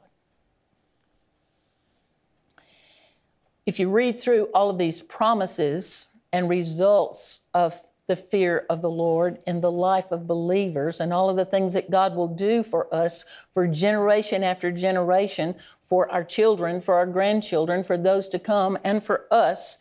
If 3.65 3.79
you 3.79 3.89
read 3.89 4.19
through 4.19 4.49
all 4.53 4.69
of 4.69 4.77
these 4.77 5.01
promises 5.01 6.09
and 6.31 6.47
results 6.47 7.41
of 7.55 7.81
the 8.07 8.15
fear 8.15 8.65
of 8.69 8.81
the 8.81 8.89
Lord 8.89 9.39
in 9.47 9.61
the 9.61 9.71
life 9.71 10.11
of 10.11 10.27
believers 10.27 10.99
and 10.99 11.13
all 11.13 11.29
of 11.29 11.37
the 11.37 11.45
things 11.45 11.73
that 11.73 11.89
God 11.89 12.15
will 12.15 12.27
do 12.27 12.63
for 12.63 12.93
us 12.93 13.23
for 13.53 13.67
generation 13.67 14.43
after 14.43 14.71
generation, 14.71 15.55
for 15.81 16.11
our 16.11 16.23
children, 16.23 16.81
for 16.81 16.95
our 16.95 17.05
grandchildren, 17.05 17.83
for 17.83 17.97
those 17.97 18.27
to 18.29 18.39
come, 18.39 18.77
and 18.83 19.03
for 19.03 19.25
us, 19.31 19.77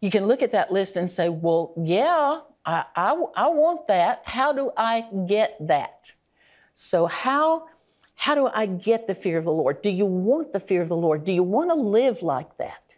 you 0.00 0.10
can 0.10 0.26
look 0.26 0.42
at 0.42 0.52
that 0.52 0.72
list 0.72 0.96
and 0.96 1.10
say, 1.10 1.28
Well, 1.28 1.72
yeah, 1.76 2.40
I, 2.64 2.84
I, 2.94 3.24
I 3.36 3.48
want 3.48 3.88
that. 3.88 4.22
How 4.26 4.52
do 4.52 4.70
I 4.76 5.06
get 5.26 5.56
that? 5.60 6.14
So, 6.74 7.06
how, 7.06 7.66
how 8.14 8.34
do 8.34 8.48
I 8.52 8.66
get 8.66 9.06
the 9.06 9.14
fear 9.14 9.38
of 9.38 9.44
the 9.44 9.52
Lord? 9.52 9.82
Do 9.82 9.90
you 9.90 10.06
want 10.06 10.52
the 10.52 10.60
fear 10.60 10.82
of 10.82 10.88
the 10.88 10.96
Lord? 10.96 11.24
Do 11.24 11.32
you 11.32 11.42
want 11.42 11.70
to 11.70 11.74
live 11.74 12.22
like 12.22 12.56
that? 12.58 12.96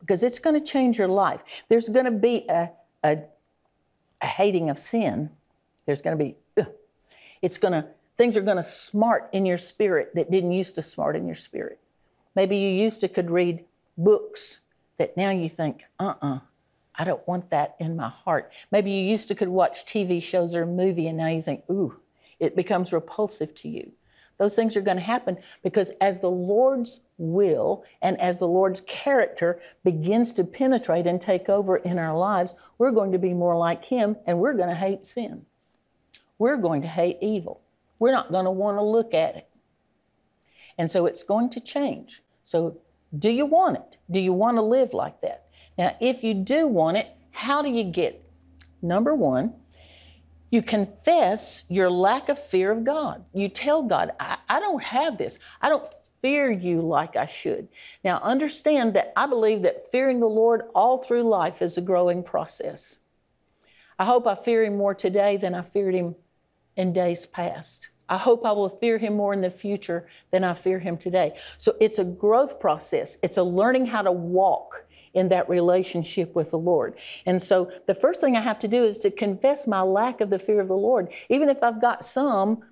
Because 0.00 0.22
it's 0.22 0.38
going 0.38 0.58
to 0.58 0.64
change 0.64 0.98
your 0.98 1.08
life. 1.08 1.42
There's 1.68 1.88
going 1.88 2.06
to 2.06 2.10
be 2.10 2.46
a, 2.48 2.70
a, 3.04 3.18
a 4.20 4.26
hating 4.26 4.70
of 4.70 4.78
sin. 4.78 5.30
There's 5.86 6.02
going 6.02 6.18
to 6.18 6.24
be, 6.24 6.36
ugh. 6.58 6.72
it's 7.42 7.58
going 7.58 7.72
to, 7.72 7.86
things 8.16 8.36
are 8.36 8.42
going 8.42 8.56
to 8.56 8.62
smart 8.62 9.28
in 9.32 9.46
your 9.46 9.56
spirit 9.56 10.14
that 10.14 10.30
didn't 10.30 10.52
used 10.52 10.74
to 10.76 10.82
smart 10.82 11.16
in 11.16 11.26
your 11.26 11.34
spirit. 11.34 11.78
Maybe 12.34 12.56
you 12.56 12.68
used 12.68 13.00
to 13.00 13.08
could 13.08 13.30
read 13.30 13.64
books 13.96 14.60
that 14.98 15.16
now 15.16 15.30
you 15.30 15.48
think, 15.48 15.84
uh 15.98 16.14
uh-uh, 16.20 16.34
uh 16.36 16.38
I 16.96 17.04
don't 17.04 17.26
want 17.26 17.50
that 17.50 17.76
in 17.78 17.96
my 17.96 18.08
heart. 18.08 18.52
Maybe 18.70 18.90
you 18.90 19.02
used 19.02 19.28
to 19.28 19.34
could 19.34 19.48
watch 19.48 19.86
TV 19.86 20.22
shows 20.22 20.54
or 20.54 20.64
a 20.64 20.66
movie 20.66 21.06
and 21.06 21.16
now 21.16 21.28
you 21.28 21.40
think, 21.40 21.64
ooh, 21.70 21.98
it 22.38 22.54
becomes 22.54 22.92
repulsive 22.92 23.54
to 23.56 23.68
you. 23.68 23.92
Those 24.38 24.56
things 24.56 24.76
are 24.76 24.82
going 24.82 24.96
to 24.96 25.02
happen 25.02 25.38
because 25.62 25.90
as 26.00 26.18
the 26.18 26.30
Lord's 26.30 27.00
will 27.20 27.84
and 28.02 28.20
as 28.20 28.38
the 28.38 28.48
Lord's 28.48 28.80
character 28.80 29.60
begins 29.84 30.32
to 30.32 30.44
penetrate 30.44 31.06
and 31.06 31.20
take 31.20 31.48
over 31.48 31.76
in 31.76 31.98
our 31.98 32.16
lives, 32.16 32.54
we're 32.78 32.90
going 32.90 33.12
to 33.12 33.18
be 33.18 33.34
more 33.34 33.56
like 33.56 33.84
Him 33.84 34.16
and 34.26 34.40
we're 34.40 34.54
going 34.54 34.70
to 34.70 34.74
hate 34.74 35.06
sin. 35.06 35.44
We're 36.38 36.56
going 36.56 36.82
to 36.82 36.88
hate 36.88 37.18
evil. 37.20 37.60
We're 37.98 38.12
not 38.12 38.32
going 38.32 38.46
to 38.46 38.50
want 38.50 38.78
to 38.78 38.82
look 38.82 39.12
at 39.12 39.36
it. 39.36 39.48
And 40.78 40.90
so 40.90 41.04
it's 41.06 41.22
going 41.22 41.50
to 41.50 41.60
change. 41.60 42.22
So, 42.42 42.78
do 43.16 43.28
you 43.28 43.44
want 43.44 43.76
it? 43.76 43.98
Do 44.10 44.20
you 44.20 44.32
want 44.32 44.56
to 44.56 44.62
live 44.62 44.94
like 44.94 45.20
that? 45.20 45.46
Now, 45.76 45.96
if 46.00 46.24
you 46.24 46.32
do 46.32 46.66
want 46.66 46.96
it, 46.96 47.08
how 47.32 47.60
do 47.60 47.68
you 47.68 47.84
get 47.84 48.14
it? 48.14 48.30
Number 48.80 49.14
one, 49.14 49.54
you 50.50 50.62
confess 50.62 51.64
your 51.68 51.90
lack 51.90 52.28
of 52.28 52.38
fear 52.38 52.72
of 52.72 52.84
God. 52.84 53.24
You 53.32 53.48
tell 53.48 53.82
God, 53.82 54.12
I, 54.18 54.38
I, 54.48 54.60
don't 54.60 54.82
have 54.82 55.16
this. 55.16 55.38
I 55.62 55.68
don't 55.68 55.86
fear 56.22 56.50
you 56.50 56.80
like 56.80 57.16
I 57.16 57.26
should. 57.26 57.68
Now, 58.04 58.20
understand 58.20 58.94
that 58.94 59.12
I 59.16 59.26
believe 59.26 59.62
that 59.62 59.90
fearing 59.90 60.20
the 60.20 60.26
Lord 60.26 60.62
all 60.74 60.98
through 60.98 61.22
life 61.22 61.62
is 61.62 61.78
a 61.78 61.82
growing 61.82 62.22
process. 62.22 63.00
I 63.98 64.04
hope 64.04 64.26
I 64.26 64.34
fear 64.34 64.64
Him 64.64 64.76
more 64.76 64.94
today 64.94 65.36
than 65.36 65.54
I 65.54 65.62
feared 65.62 65.94
Him 65.94 66.14
in 66.76 66.92
days 66.92 67.26
past. 67.26 67.90
I 68.08 68.18
hope 68.18 68.44
I 68.44 68.52
will 68.52 68.68
fear 68.68 68.98
Him 68.98 69.16
more 69.16 69.32
in 69.32 69.40
the 69.40 69.50
future 69.50 70.06
than 70.30 70.42
I 70.42 70.54
fear 70.54 70.78
Him 70.78 70.96
today. 70.96 71.36
So 71.58 71.76
it's 71.80 71.98
a 71.98 72.04
growth 72.04 72.58
process, 72.58 73.18
it's 73.22 73.36
a 73.36 73.42
learning 73.42 73.86
how 73.86 74.02
to 74.02 74.12
walk 74.12 74.86
in 75.12 75.28
that 75.28 75.48
relationship 75.48 76.34
with 76.34 76.50
the 76.50 76.58
Lord. 76.58 76.96
And 77.26 77.42
so 77.42 77.70
the 77.86 77.94
first 77.94 78.20
thing 78.20 78.36
I 78.36 78.40
have 78.40 78.58
to 78.60 78.68
do 78.68 78.84
is 78.84 78.98
to 79.00 79.10
confess 79.10 79.66
my 79.66 79.80
lack 79.82 80.20
of 80.20 80.30
the 80.30 80.38
fear 80.38 80.60
of 80.60 80.68
the 80.68 80.76
Lord. 80.76 81.12
Even 81.28 81.48
if 81.48 81.62
I've 81.62 81.80
got 81.80 82.04
some, 82.04 82.62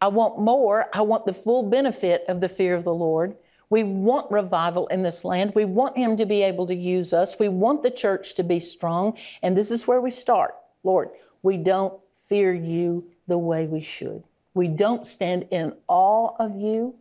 I 0.00 0.08
want 0.08 0.38
more. 0.38 0.86
I 0.92 1.02
want 1.02 1.26
the 1.26 1.32
full 1.32 1.62
benefit 1.62 2.24
of 2.28 2.40
the 2.40 2.48
fear 2.48 2.74
of 2.74 2.84
the 2.84 2.94
Lord. 2.94 3.36
We 3.70 3.82
want 3.82 4.30
revival 4.30 4.86
in 4.88 5.02
this 5.02 5.24
land. 5.24 5.52
We 5.54 5.64
want 5.64 5.96
Him 5.96 6.16
to 6.16 6.26
be 6.26 6.42
able 6.42 6.66
to 6.66 6.74
use 6.74 7.12
us. 7.12 7.38
We 7.38 7.48
want 7.48 7.82
the 7.82 7.90
church 7.90 8.34
to 8.34 8.44
be 8.44 8.60
strong. 8.60 9.16
And 9.42 9.56
this 9.56 9.70
is 9.70 9.86
where 9.86 10.00
we 10.00 10.10
start. 10.10 10.54
Lord, 10.82 11.10
we 11.42 11.56
don't 11.56 11.94
fear 12.14 12.52
you 12.52 13.10
the 13.26 13.38
way 13.38 13.66
we 13.66 13.80
should. 13.80 14.22
We 14.52 14.68
don't 14.68 15.06
stand 15.06 15.46
in 15.50 15.74
awe 15.88 16.36
of 16.38 16.60
you, 16.60 16.94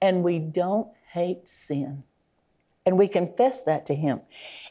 and 0.00 0.22
we 0.22 0.38
don't 0.38 0.88
hate 1.10 1.48
sin 1.48 2.04
and 2.86 2.98
we 2.98 3.08
confess 3.08 3.62
that 3.62 3.86
to 3.86 3.94
Him. 3.94 4.20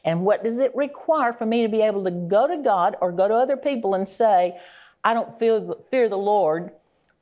And 0.05 0.23
what 0.23 0.43
does 0.43 0.59
it 0.59 0.75
require 0.75 1.33
for 1.33 1.45
me 1.45 1.63
to 1.63 1.69
be 1.69 1.81
able 1.81 2.03
to 2.03 2.11
go 2.11 2.47
to 2.47 2.57
God 2.57 2.95
or 3.01 3.11
go 3.11 3.27
to 3.27 3.33
other 3.33 3.57
people 3.57 3.95
and 3.95 4.07
say, 4.07 4.59
I 5.03 5.13
don't 5.13 5.37
feel, 5.39 5.83
fear 5.89 6.07
the 6.09 6.17
Lord 6.17 6.71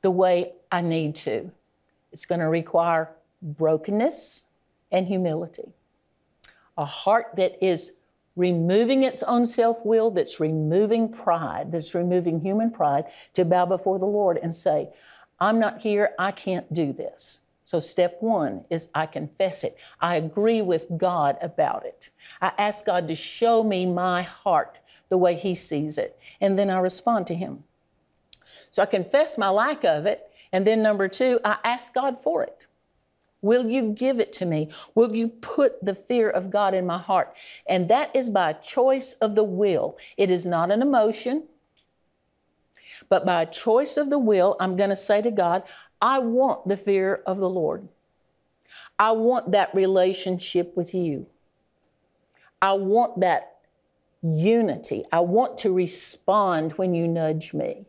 the 0.02 0.10
way 0.10 0.52
I 0.70 0.82
need 0.82 1.14
to? 1.16 1.50
It's 2.12 2.26
going 2.26 2.40
to 2.40 2.48
require 2.48 3.10
brokenness 3.40 4.44
and 4.90 5.06
humility. 5.06 5.72
A 6.76 6.84
heart 6.84 7.28
that 7.36 7.64
is 7.64 7.92
removing 8.36 9.02
its 9.02 9.22
own 9.24 9.46
self 9.46 9.84
will, 9.84 10.10
that's 10.10 10.40
removing 10.40 11.12
pride, 11.12 11.72
that's 11.72 11.94
removing 11.94 12.40
human 12.40 12.70
pride, 12.70 13.04
to 13.34 13.44
bow 13.44 13.66
before 13.66 13.98
the 13.98 14.06
Lord 14.06 14.38
and 14.42 14.54
say, 14.54 14.88
I'm 15.40 15.58
not 15.58 15.80
here, 15.80 16.12
I 16.18 16.30
can't 16.30 16.72
do 16.72 16.92
this. 16.92 17.40
So, 17.64 17.80
step 17.80 18.18
one 18.20 18.64
is 18.68 18.88
I 18.94 19.06
confess 19.06 19.64
it. 19.64 19.76
I 20.00 20.16
agree 20.16 20.60
with 20.60 20.86
God 20.98 21.38
about 21.40 21.86
it. 21.86 22.10
I 22.40 22.52
ask 22.58 22.84
God 22.84 23.08
to 23.08 23.14
show 23.14 23.64
me 23.64 23.86
my 23.86 24.22
heart 24.22 24.78
the 25.08 25.16
way 25.16 25.34
He 25.34 25.54
sees 25.54 25.96
it, 25.96 26.18
and 26.40 26.58
then 26.58 26.68
I 26.68 26.78
respond 26.78 27.26
to 27.28 27.34
Him. 27.34 27.64
So, 28.72 28.82
I 28.82 28.86
confess 28.86 29.38
my 29.38 29.50
lack 29.50 29.84
of 29.84 30.06
it, 30.06 30.28
and 30.50 30.66
then 30.66 30.82
number 30.82 31.06
two, 31.06 31.38
I 31.44 31.58
ask 31.62 31.92
God 31.92 32.20
for 32.20 32.42
it. 32.42 32.66
Will 33.42 33.68
you 33.68 33.92
give 33.92 34.18
it 34.18 34.32
to 34.34 34.46
me? 34.46 34.70
Will 34.94 35.14
you 35.14 35.28
put 35.28 35.84
the 35.84 35.94
fear 35.94 36.30
of 36.30 36.50
God 36.50 36.74
in 36.74 36.86
my 36.86 36.96
heart? 36.98 37.36
And 37.66 37.88
that 37.90 38.14
is 38.16 38.30
by 38.30 38.54
choice 38.54 39.12
of 39.14 39.34
the 39.34 39.44
will. 39.44 39.98
It 40.16 40.30
is 40.30 40.46
not 40.46 40.70
an 40.70 40.80
emotion, 40.80 41.44
but 43.08 43.26
by 43.26 43.44
choice 43.44 43.96
of 43.98 44.08
the 44.08 44.18
will, 44.18 44.56
I'm 44.58 44.76
going 44.76 44.90
to 44.90 44.96
say 44.96 45.20
to 45.20 45.30
God, 45.30 45.64
I 46.00 46.20
want 46.20 46.66
the 46.66 46.76
fear 46.76 47.22
of 47.26 47.38
the 47.38 47.50
Lord. 47.50 47.86
I 48.98 49.12
want 49.12 49.52
that 49.52 49.74
relationship 49.74 50.76
with 50.76 50.94
you. 50.94 51.26
I 52.62 52.72
want 52.72 53.20
that 53.20 53.58
unity. 54.22 55.04
I 55.12 55.20
want 55.20 55.58
to 55.58 55.72
respond 55.72 56.72
when 56.72 56.94
you 56.94 57.06
nudge 57.06 57.52
me. 57.52 57.86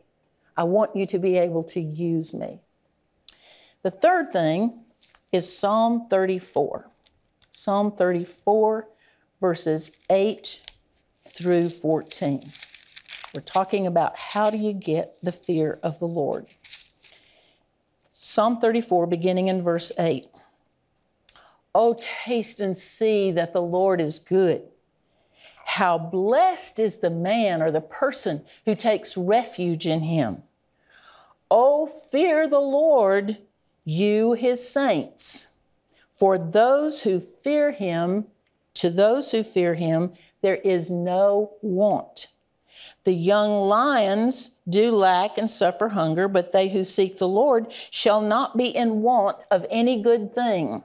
I 0.56 0.64
want 0.64 0.94
you 0.94 1.06
to 1.06 1.18
be 1.18 1.36
able 1.36 1.64
to 1.64 1.80
use 1.80 2.32
me. 2.32 2.60
The 3.82 3.90
third 3.90 4.32
thing 4.32 4.84
is 5.32 5.58
Psalm 5.58 6.06
34. 6.08 6.86
Psalm 7.50 7.92
34, 7.92 8.88
verses 9.40 9.90
8 10.10 10.62
through 11.28 11.70
14. 11.70 12.40
We're 13.34 13.40
talking 13.40 13.86
about 13.86 14.16
how 14.16 14.50
do 14.50 14.58
you 14.58 14.72
get 14.72 15.16
the 15.22 15.32
fear 15.32 15.78
of 15.82 15.98
the 15.98 16.06
Lord. 16.06 16.46
Psalm 18.10 18.58
34, 18.58 19.06
beginning 19.06 19.48
in 19.48 19.62
verse 19.62 19.90
8. 19.98 20.28
Oh, 21.74 21.96
taste 22.00 22.60
and 22.60 22.76
see 22.76 23.32
that 23.32 23.52
the 23.52 23.62
Lord 23.62 24.00
is 24.00 24.20
good. 24.20 24.62
How 25.64 25.98
blessed 25.98 26.78
is 26.78 26.98
the 26.98 27.10
man 27.10 27.62
or 27.62 27.70
the 27.70 27.80
person 27.80 28.44
who 28.64 28.74
takes 28.74 29.16
refuge 29.16 29.86
in 29.86 30.00
him. 30.00 30.42
Oh, 31.50 31.86
fear 31.86 32.48
the 32.48 32.60
Lord, 32.60 33.38
you 33.84 34.32
his 34.32 34.66
saints, 34.66 35.48
for 36.10 36.38
those 36.38 37.02
who 37.02 37.20
fear 37.20 37.72
him 37.72 38.26
To 38.74 38.90
those 38.90 39.30
who 39.30 39.42
fear 39.42 39.74
him, 39.74 40.12
there 40.42 40.56
is 40.56 40.90
no 40.90 41.52
want. 41.62 42.28
The 43.04 43.14
young 43.14 43.50
lions 43.68 44.52
do 44.68 44.90
lack 44.90 45.38
and 45.38 45.48
suffer 45.48 45.88
hunger, 45.88 46.26
but 46.28 46.52
they 46.52 46.68
who 46.68 46.84
seek 46.84 47.18
the 47.18 47.28
Lord 47.28 47.72
shall 47.90 48.20
not 48.20 48.56
be 48.56 48.66
in 48.66 49.02
want 49.02 49.38
of 49.50 49.66
any 49.70 50.02
good 50.02 50.34
thing. 50.34 50.82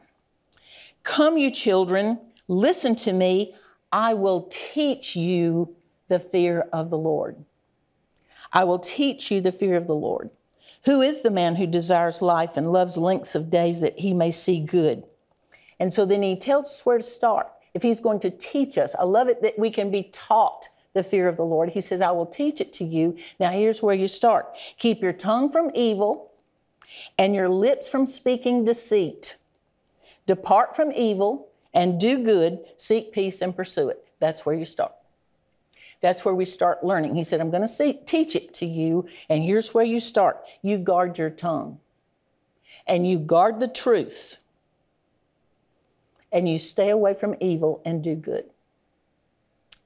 Come, 1.04 1.38
you 1.38 1.50
children, 1.50 2.20
listen 2.48 2.96
to 2.98 3.14
me. 3.14 3.56
I 3.92 4.14
will 4.14 4.48
teach 4.50 5.16
you 5.16 5.76
the 6.08 6.20
fear 6.20 6.68
of 6.74 6.90
the 6.90 6.98
Lord. 6.98 7.38
I 8.52 8.64
will 8.64 8.80
teach 8.80 9.32
you 9.32 9.42
the 9.42 9.52
fear 9.52 9.76
of 9.76 9.88
the 9.88 9.96
Lord. 9.96 10.30
Who 10.86 11.02
is 11.02 11.22
the 11.22 11.30
man 11.30 11.56
who 11.56 11.68
desires 11.68 12.22
life 12.22 12.58
and 12.58 12.72
loves 12.72 12.98
lengths 12.98 13.36
of 13.36 13.50
days 13.50 13.82
that 13.82 14.00
he 14.00 14.14
may 14.14 14.32
see 14.32 14.60
good? 14.60 15.04
And 15.80 15.94
so 15.94 16.06
then 16.06 16.24
he 16.24 16.36
tells 16.36 16.68
us 16.68 16.86
where 16.86 16.98
to 16.98 17.04
start. 17.04 17.48
If 17.74 17.84
he's 17.84 18.00
going 18.00 18.20
to 18.22 18.32
teach 18.32 18.78
us, 18.78 18.96
I 18.96 19.04
love 19.04 19.28
it 19.28 19.42
that 19.42 19.60
we 19.60 19.70
can 19.70 19.92
be 19.92 20.04
taught 20.12 20.70
the 20.94 21.04
fear 21.04 21.28
of 21.28 21.38
the 21.38 21.46
Lord. 21.46 21.70
He 21.70 21.82
says, 21.82 22.02
I 22.02 22.12
will 22.12 22.26
teach 22.26 22.62
it 22.62 22.74
to 22.74 22.84
you. 22.84 23.16
Now, 23.40 23.52
here's 23.52 23.84
where 23.84 23.96
you 23.96 24.08
start 24.08 24.56
keep 24.78 25.02
your 25.02 25.14
tongue 25.14 25.52
from 25.52 25.70
evil 25.74 26.32
and 27.18 27.36
your 27.36 27.50
lips 27.50 27.90
from 27.90 28.06
speaking 28.06 28.66
deceit. 28.66 29.38
Depart 30.26 30.76
from 30.76 30.92
evil 30.92 31.49
and 31.74 32.00
do 32.00 32.24
good, 32.24 32.60
seek 32.78 33.12
peace 33.12 33.42
and 33.42 33.56
pursue 33.56 33.90
it. 33.90 34.06
That's 34.20 34.46
where 34.46 34.56
you 34.56 34.66
start. 34.66 34.94
That's 36.02 36.24
where 36.24 36.34
we 36.34 36.46
start 36.46 36.84
learning. 36.84 37.16
He 37.16 37.24
said, 37.24 37.42
I'm 37.42 37.52
going 37.52 37.68
to 37.68 37.94
teach 38.06 38.36
it 38.36 38.54
to 38.56 38.66
you, 38.66 39.06
and 39.28 39.44
here's 39.44 39.74
where 39.74 39.86
you 39.86 40.00
start. 40.00 40.46
You 40.62 40.78
guard 40.78 41.18
your 41.18 41.30
tongue, 41.30 41.80
and 42.88 43.08
you 43.08 43.20
guard 43.20 43.60
the 43.60 43.68
truth, 43.68 44.38
and 46.32 46.48
you 46.48 46.58
stay 46.58 46.90
away 46.90 47.14
from 47.14 47.36
evil 47.40 47.82
and 47.84 48.04
do 48.04 48.16
good. 48.16 48.46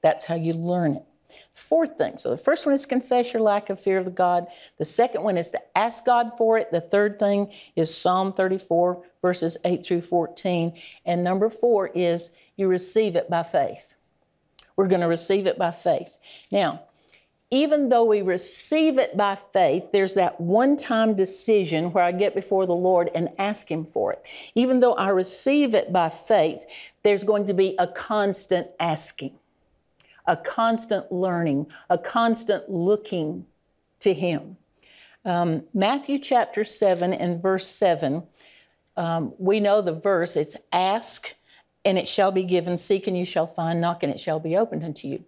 That's 0.02 0.24
how 0.24 0.36
you 0.36 0.52
learn 0.52 0.92
it. 0.92 1.04
Fourth 1.52 1.98
thing. 1.98 2.16
So 2.18 2.30
the 2.30 2.36
first 2.36 2.64
one 2.64 2.74
is 2.74 2.86
confess 2.86 3.32
your 3.32 3.42
lack 3.42 3.70
of 3.70 3.80
fear 3.80 3.98
of 3.98 4.14
God. 4.14 4.46
The 4.76 4.84
second 4.84 5.22
one 5.22 5.36
is 5.36 5.50
to 5.50 5.60
ask 5.76 6.04
God 6.04 6.32
for 6.38 6.58
it. 6.58 6.70
The 6.70 6.80
third 6.80 7.18
thing 7.18 7.50
is 7.74 7.96
Psalm 7.96 8.32
34, 8.32 9.02
verses 9.24 9.56
8 9.64 9.82
through 9.82 10.02
14. 10.02 10.74
And 11.06 11.24
number 11.24 11.48
four 11.48 11.88
is 11.94 12.28
you 12.56 12.68
receive 12.68 13.16
it 13.16 13.30
by 13.30 13.42
faith. 13.42 13.96
We're 14.76 14.86
going 14.86 15.00
to 15.00 15.08
receive 15.08 15.46
it 15.46 15.56
by 15.56 15.70
faith. 15.70 16.18
Now, 16.52 16.82
even 17.50 17.88
though 17.88 18.04
we 18.04 18.20
receive 18.20 18.98
it 18.98 19.16
by 19.16 19.36
faith, 19.36 19.92
there's 19.92 20.12
that 20.14 20.38
one 20.38 20.76
time 20.76 21.16
decision 21.16 21.90
where 21.92 22.04
I 22.04 22.12
get 22.12 22.34
before 22.34 22.66
the 22.66 22.74
Lord 22.74 23.10
and 23.14 23.30
ask 23.38 23.70
Him 23.70 23.86
for 23.86 24.12
it. 24.12 24.22
Even 24.54 24.80
though 24.80 24.92
I 24.92 25.08
receive 25.08 25.74
it 25.74 25.90
by 25.90 26.10
faith, 26.10 26.66
there's 27.02 27.24
going 27.24 27.46
to 27.46 27.54
be 27.54 27.76
a 27.78 27.86
constant 27.86 28.68
asking 28.78 29.38
a 30.26 30.38
constant 30.38 31.12
learning, 31.12 31.66
a 31.90 31.98
constant 31.98 32.70
looking 32.70 33.44
to 34.00 34.14
Him. 34.14 34.56
Um, 35.26 35.64
Matthew 35.72 36.18
chapter 36.18 36.64
7 36.64 37.12
and 37.12 37.40
verse 37.40 37.66
7, 37.66 38.22
um, 38.96 39.34
we 39.38 39.60
know 39.60 39.80
the 39.80 39.92
verse, 39.92 40.36
it's 40.36 40.56
ask 40.72 41.34
and 41.84 41.98
it 41.98 42.08
shall 42.08 42.32
be 42.32 42.44
given, 42.44 42.76
seek 42.76 43.06
and 43.06 43.16
you 43.16 43.24
shall 43.24 43.46
find, 43.46 43.80
knock 43.80 44.02
and 44.02 44.12
it 44.12 44.20
shall 44.20 44.40
be 44.40 44.56
opened 44.56 44.84
unto 44.84 45.06
you. 45.06 45.24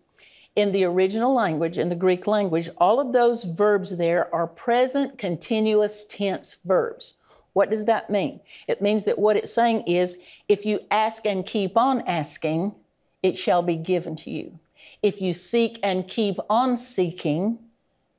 In 0.55 0.72
the 0.72 0.85
original 0.85 1.35
language, 1.35 1.79
in 1.79 1.90
the 1.90 1.94
Greek 1.94 2.26
language, 2.26 2.70
all 2.79 2.98
of 2.98 3.12
those 3.12 3.44
verbs 3.44 3.98
there 3.98 4.35
are 4.35 4.46
present 4.46 5.18
continuous 5.18 6.07
tense 6.07 6.57
verbs. 6.64 7.14
What 7.52 7.70
does 7.70 7.85
that 7.87 8.11
mean? 8.11 8.40
It 8.66 8.81
means 8.81 9.05
that 9.05 9.18
what 9.18 9.37
it's 9.37 9.52
saying 9.52 9.83
is 9.83 10.18
if 10.48 10.64
you 10.64 10.81
ask 10.90 11.26
and 11.26 11.44
keep 11.44 11.76
on 11.76 12.02
asking, 12.02 12.74
it 13.22 13.37
shall 13.37 13.62
be 13.62 13.76
given 13.76 14.16
to 14.16 14.31
you. 14.31 14.59
If 15.02 15.20
you 15.20 15.33
seek 15.33 15.79
and 15.83 16.09
keep 16.09 16.38
on 16.48 16.76
seeking, 16.76 17.59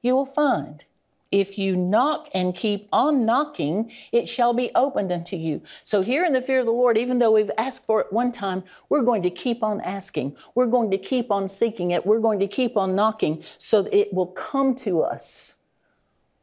you 0.01 0.15
will 0.15 0.25
find. 0.25 0.83
If 1.32 1.58
you 1.58 1.76
knock 1.76 2.30
and 2.34 2.56
keep 2.56 2.88
on 2.94 3.26
knocking, 3.26 3.92
it 4.12 4.28
shall 4.28 4.54
be 4.54 4.72
opened 4.76 5.12
unto 5.12 5.36
you. 5.36 5.62
So, 5.84 6.02
here 6.02 6.24
in 6.24 6.32
the 6.32 6.42
fear 6.42 6.60
of 6.60 6.66
the 6.66 6.72
Lord, 6.72 6.98
even 6.98 7.20
though 7.20 7.32
we've 7.32 7.52
asked 7.58 7.86
for 7.86 8.00
it 8.00 8.13
one 8.13 8.32
time, 8.32 8.63
we're 8.88 9.02
going 9.02 9.24
to 9.24 9.30
keep 9.30 9.62
on 9.62 9.82
asking. 9.82 10.38
We're 10.56 10.68
going 10.68 10.90
to 10.92 10.98
keep 10.98 11.32
on 11.32 11.48
seeking 11.50 11.92
it. 11.92 12.06
We're 12.06 12.20
going 12.20 12.40
to 12.40 12.48
keep 12.48 12.78
on 12.78 12.96
knocking 12.96 13.44
so 13.58 13.82
that 13.82 13.94
it 13.94 14.13
will 14.13 14.28
come 14.28 14.74
to 14.76 15.02
us 15.02 15.58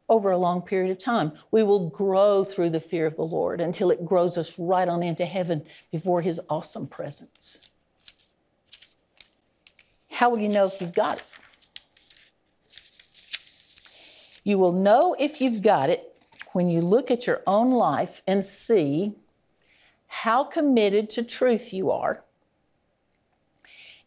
over 0.07 0.31
a 0.31 0.37
long 0.37 0.61
period 0.61 0.91
of 0.91 0.99
time. 0.99 1.31
We 1.51 1.63
will 1.63 1.89
grow 1.89 2.43
through 2.43 2.69
the 2.69 2.79
fear 2.79 3.05
of 3.05 3.15
the 3.15 3.23
Lord 3.23 3.59
until 3.59 3.89
it 3.89 4.05
grows 4.05 4.37
us 4.37 4.59
right 4.59 4.87
on 4.87 5.01
into 5.01 5.25
heaven 5.25 5.65
before 5.91 6.21
His 6.21 6.39
awesome 6.49 6.87
presence. 6.87 7.59
How 10.11 10.29
will 10.29 10.39
you 10.39 10.49
know 10.49 10.65
if 10.65 10.79
you've 10.79 10.93
got 10.93 11.19
it? 11.19 11.34
You 14.45 14.59
will 14.59 14.71
know 14.71 15.15
if 15.17 15.41
you've 15.41 15.63
got 15.63 15.89
it 15.89 16.15
when 16.53 16.69
you 16.69 16.79
look 16.79 17.09
at 17.09 17.25
your 17.25 17.41
own 17.47 17.71
life 17.71 18.21
and 18.27 18.45
see 18.45 19.15
how 20.07 20.43
committed 20.43 21.09
to 21.09 21.23
truth 21.23 21.73
you 21.73 21.89
are, 21.89 22.23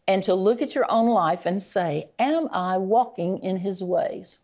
and 0.07 0.23
to 0.23 0.33
look 0.33 0.61
at 0.61 0.73
your 0.73 0.89
own 0.89 1.09
life 1.09 1.45
and 1.45 1.61
say, 1.61 2.09
Am 2.17 2.47
I 2.51 2.77
walking 2.77 3.39
in 3.39 3.57
His 3.57 3.83
ways? 3.83 4.39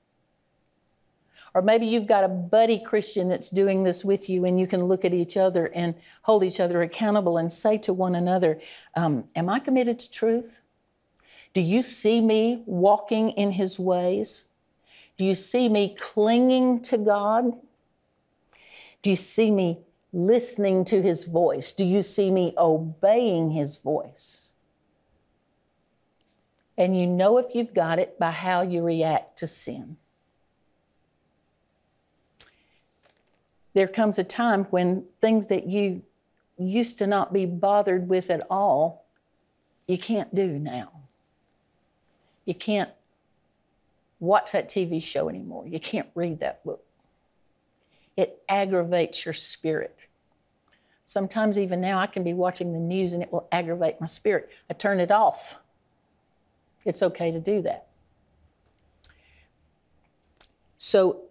Or 1.55 1.61
maybe 1.61 1.85
you've 1.87 2.07
got 2.07 2.25
a 2.25 2.27
buddy 2.27 2.77
Christian 2.77 3.29
that's 3.29 3.49
doing 3.49 3.83
this 3.83 4.03
with 4.03 4.29
you, 4.29 4.43
and 4.43 4.59
you 4.59 4.67
can 4.67 4.83
look 4.83 5.05
at 5.05 5.13
each 5.13 5.37
other 5.37 5.71
and 5.73 5.95
hold 6.23 6.43
each 6.43 6.59
other 6.59 6.81
accountable 6.81 7.37
and 7.37 7.51
say 7.51 7.77
to 7.79 7.93
one 7.93 8.15
another, 8.15 8.59
um, 8.95 9.23
Am 9.33 9.47
I 9.49 9.59
committed 9.59 9.97
to 9.99 10.11
truth? 10.11 10.59
Do 11.53 11.61
you 11.61 11.81
see 11.81 12.19
me 12.19 12.63
walking 12.65 13.31
in 13.31 13.51
His 13.51 13.79
ways? 13.79 14.47
Do 15.17 15.25
you 15.25 15.35
see 15.35 15.69
me 15.69 15.95
clinging 15.97 16.81
to 16.83 16.97
God? 16.97 17.53
Do 19.01 19.09
you 19.09 19.15
see 19.15 19.51
me 19.51 19.79
listening 20.11 20.85
to 20.85 21.01
His 21.01 21.25
voice? 21.25 21.73
Do 21.73 21.85
you 21.85 22.01
see 22.01 22.31
me 22.31 22.53
obeying 22.57 23.51
His 23.51 23.77
voice? 23.77 24.53
And 26.77 26.99
you 26.99 27.07
know 27.07 27.37
if 27.37 27.55
you've 27.55 27.73
got 27.73 27.99
it 27.99 28.19
by 28.19 28.31
how 28.31 28.61
you 28.61 28.83
react 28.83 29.37
to 29.39 29.47
sin. 29.47 29.97
There 33.73 33.87
comes 33.87 34.17
a 34.17 34.23
time 34.23 34.65
when 34.65 35.05
things 35.21 35.47
that 35.47 35.67
you 35.67 36.03
used 36.57 36.97
to 36.99 37.07
not 37.07 37.33
be 37.33 37.45
bothered 37.45 38.07
with 38.07 38.29
at 38.29 38.45
all, 38.49 39.05
you 39.87 39.97
can't 39.97 40.33
do 40.33 40.57
now. 40.57 40.91
You 42.45 42.53
can't 42.53 42.89
watch 44.19 44.51
that 44.51 44.69
TV 44.69 45.01
show 45.01 45.29
anymore. 45.29 45.67
You 45.67 45.79
can't 45.79 46.09
read 46.15 46.39
that 46.39 46.63
book. 46.63 46.83
It 48.17 48.41
aggravates 48.47 49.25
your 49.25 49.33
spirit. 49.33 49.97
Sometimes, 51.03 51.57
even 51.57 51.81
now, 51.81 51.99
I 51.99 52.07
can 52.07 52.23
be 52.23 52.33
watching 52.33 52.73
the 52.73 52.79
news 52.79 53.13
and 53.13 53.21
it 53.21 53.31
will 53.31 53.47
aggravate 53.51 54.01
my 54.01 54.07
spirit. 54.07 54.49
I 54.69 54.73
turn 54.73 54.99
it 54.99 55.11
off. 55.11 55.59
It's 56.83 57.03
okay 57.03 57.31
to 57.31 57.39
do 57.39 57.61
that. 57.61 57.87
So, 60.77 61.21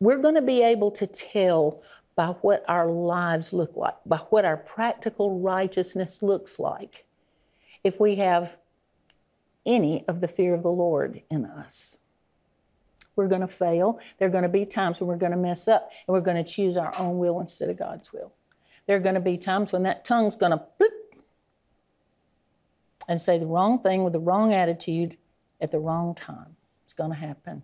we're 0.00 0.18
going 0.18 0.34
to 0.34 0.42
be 0.42 0.62
able 0.62 0.90
to 0.92 1.06
tell 1.06 1.82
by 2.16 2.28
what 2.40 2.64
our 2.68 2.90
lives 2.90 3.52
look 3.52 3.76
like, 3.76 3.94
by 4.04 4.16
what 4.16 4.44
our 4.44 4.56
practical 4.56 5.38
righteousness 5.38 6.22
looks 6.22 6.58
like, 6.58 7.04
if 7.84 8.00
we 8.00 8.16
have 8.16 8.58
any 9.68 10.04
of 10.08 10.20
the 10.20 10.26
fear 10.26 10.54
of 10.54 10.64
the 10.64 10.70
Lord 10.72 11.22
in 11.30 11.44
us. 11.44 11.98
We're 13.14 13.28
going 13.28 13.42
to 13.42 13.48
fail. 13.48 14.00
There 14.18 14.26
are 14.26 14.30
going 14.30 14.42
to 14.42 14.48
be 14.48 14.64
times 14.64 15.00
when 15.00 15.08
we're 15.08 15.16
going 15.16 15.32
to 15.32 15.38
mess 15.38 15.68
up 15.68 15.90
and 16.06 16.12
we're 16.12 16.20
going 16.20 16.42
to 16.42 16.52
choose 16.52 16.76
our 16.76 16.96
own 16.98 17.18
will 17.18 17.40
instead 17.40 17.68
of 17.68 17.76
God's 17.76 18.12
will. 18.12 18.32
There 18.86 18.96
are 18.96 19.00
going 19.00 19.16
to 19.16 19.20
be 19.20 19.36
times 19.36 19.72
when 19.72 19.82
that 19.84 20.04
tongue's 20.04 20.36
going 20.36 20.52
to 20.52 20.62
and 23.08 23.20
say 23.20 23.38
the 23.38 23.46
wrong 23.46 23.80
thing 23.80 24.04
with 24.04 24.12
the 24.12 24.20
wrong 24.20 24.52
attitude 24.52 25.16
at 25.60 25.70
the 25.70 25.78
wrong 25.78 26.14
time. 26.14 26.56
It's 26.84 26.92
going 26.92 27.10
to 27.10 27.16
happen. 27.16 27.62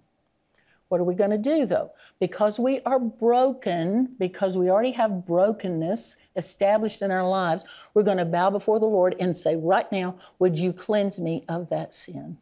What 0.88 1.00
are 1.00 1.04
we 1.04 1.14
going 1.14 1.30
to 1.30 1.38
do 1.38 1.66
though? 1.66 1.92
Because 2.20 2.58
we 2.58 2.80
are 2.82 2.98
broken, 2.98 4.14
because 4.18 4.56
we 4.56 4.70
already 4.70 4.92
have 4.92 5.26
brokenness 5.26 6.16
established 6.36 7.02
in 7.02 7.10
our 7.10 7.28
lives, 7.28 7.64
we're 7.94 8.02
going 8.02 8.18
to 8.18 8.24
bow 8.24 8.50
before 8.50 8.78
the 8.78 8.86
Lord 8.86 9.16
and 9.18 9.36
say, 9.36 9.56
Right 9.56 9.90
now, 9.90 10.16
would 10.38 10.58
you 10.58 10.72
cleanse 10.72 11.18
me 11.18 11.44
of 11.48 11.68
that 11.70 11.94
sin? 11.94 12.38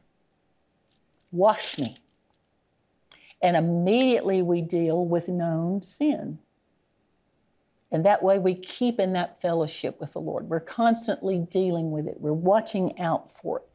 Wash 1.30 1.78
me. 1.78 1.96
And 3.40 3.56
immediately 3.56 4.42
we 4.42 4.60
deal 4.60 5.04
with 5.04 5.28
known 5.28 5.82
sin. 5.82 6.38
And 7.90 8.06
that 8.06 8.22
way 8.22 8.38
we 8.38 8.54
keep 8.54 8.98
in 8.98 9.12
that 9.12 9.40
fellowship 9.40 10.00
with 10.00 10.14
the 10.14 10.20
Lord. 10.20 10.48
We're 10.48 10.60
constantly 10.60 11.38
dealing 11.38 11.90
with 11.90 12.06
it, 12.06 12.20
we're 12.20 12.32
watching 12.32 12.98
out 12.98 13.30
for 13.30 13.58
it. 13.58 13.68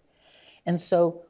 And 0.66 0.82
so 0.82 1.24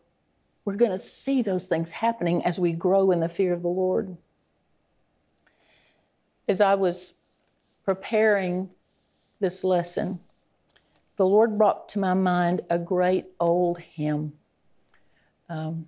we're 0.67 0.75
going 0.75 0.91
to 0.91 0.97
see 0.97 1.41
those 1.41 1.65
things 1.65 1.93
happening 1.93 2.43
as 2.43 2.59
we 2.59 2.73
grow 2.73 3.11
in 3.11 3.21
the 3.21 3.29
fear 3.29 3.53
of 3.53 3.61
the 3.61 3.69
Lord. 3.69 4.17
As 6.45 6.59
I 6.59 6.75
was 6.75 7.13
preparing 7.85 8.69
this 9.39 9.63
lesson, 9.63 10.19
the 11.15 11.25
Lord 11.25 11.57
brought 11.57 11.87
to 11.89 11.99
my 11.99 12.13
mind 12.13 12.63
a 12.69 12.77
great 12.77 13.27
old 13.39 13.79
hymn. 13.79 14.33
Um, 15.47 15.87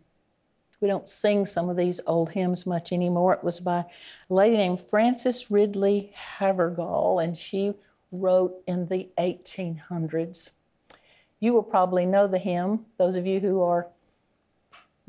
we 0.79 0.87
don't 0.87 1.09
sing 1.09 1.45
some 1.45 1.67
of 1.67 1.75
these 1.75 1.99
old 2.07 2.29
hymns 2.29 2.65
much 2.65 2.93
anymore. 2.93 3.33
It 3.33 3.43
was 3.43 3.59
by 3.59 3.79
a 3.79 4.33
lady 4.33 4.55
named 4.55 4.79
Frances 4.79 5.51
Ridley 5.51 6.13
Havergal, 6.15 7.19
and 7.21 7.35
she 7.35 7.73
wrote 8.13 8.55
in 8.65 8.87
the 8.87 9.09
1800s. 9.17 10.51
You 11.41 11.51
will 11.51 11.63
probably 11.63 12.05
know 12.05 12.27
the 12.27 12.37
hymn, 12.37 12.85
those 12.97 13.17
of 13.17 13.27
you 13.27 13.41
who 13.41 13.61
are 13.61 13.89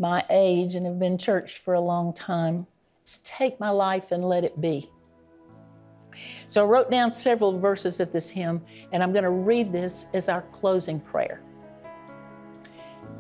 my 0.00 0.24
age 0.30 0.74
and 0.74 0.86
have 0.86 0.98
been 0.98 1.18
churched 1.18 1.58
for 1.58 1.74
a 1.74 1.80
long 1.80 2.12
time. 2.14 2.66
It's 3.02 3.20
Take 3.22 3.60
My 3.60 3.68
Life 3.68 4.12
and 4.12 4.24
Let 4.24 4.44
It 4.44 4.58
Be. 4.58 4.90
So 6.46 6.62
I 6.62 6.66
wrote 6.66 6.90
down 6.90 7.12
several 7.12 7.58
verses 7.58 8.00
of 8.00 8.10
this 8.10 8.30
hymn, 8.30 8.62
and 8.92 9.02
I'm 9.02 9.12
going 9.12 9.24
to 9.24 9.30
read 9.30 9.72
this 9.72 10.06
as 10.14 10.30
our 10.30 10.42
closing 10.52 11.00
prayer. 11.00 11.42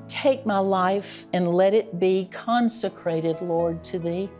Take 0.08 0.46
my 0.46 0.58
life 0.58 1.26
and 1.34 1.52
let 1.52 1.74
it 1.74 2.00
be 2.00 2.28
consecrated, 2.32 3.40
Lord, 3.42 3.84
to 3.84 3.98
Thee. 3.98 4.30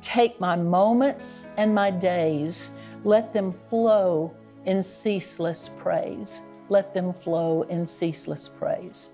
Take 0.00 0.40
my 0.40 0.54
moments 0.54 1.48
and 1.56 1.74
my 1.74 1.90
days, 1.90 2.72
let 3.02 3.32
them 3.32 3.50
flow 3.50 4.34
in 4.66 4.82
ceaseless 4.82 5.68
praise. 5.78 6.42
Let 6.68 6.94
them 6.94 7.12
flow 7.12 7.62
in 7.62 7.86
ceaseless 7.86 8.48
praise. 8.48 9.12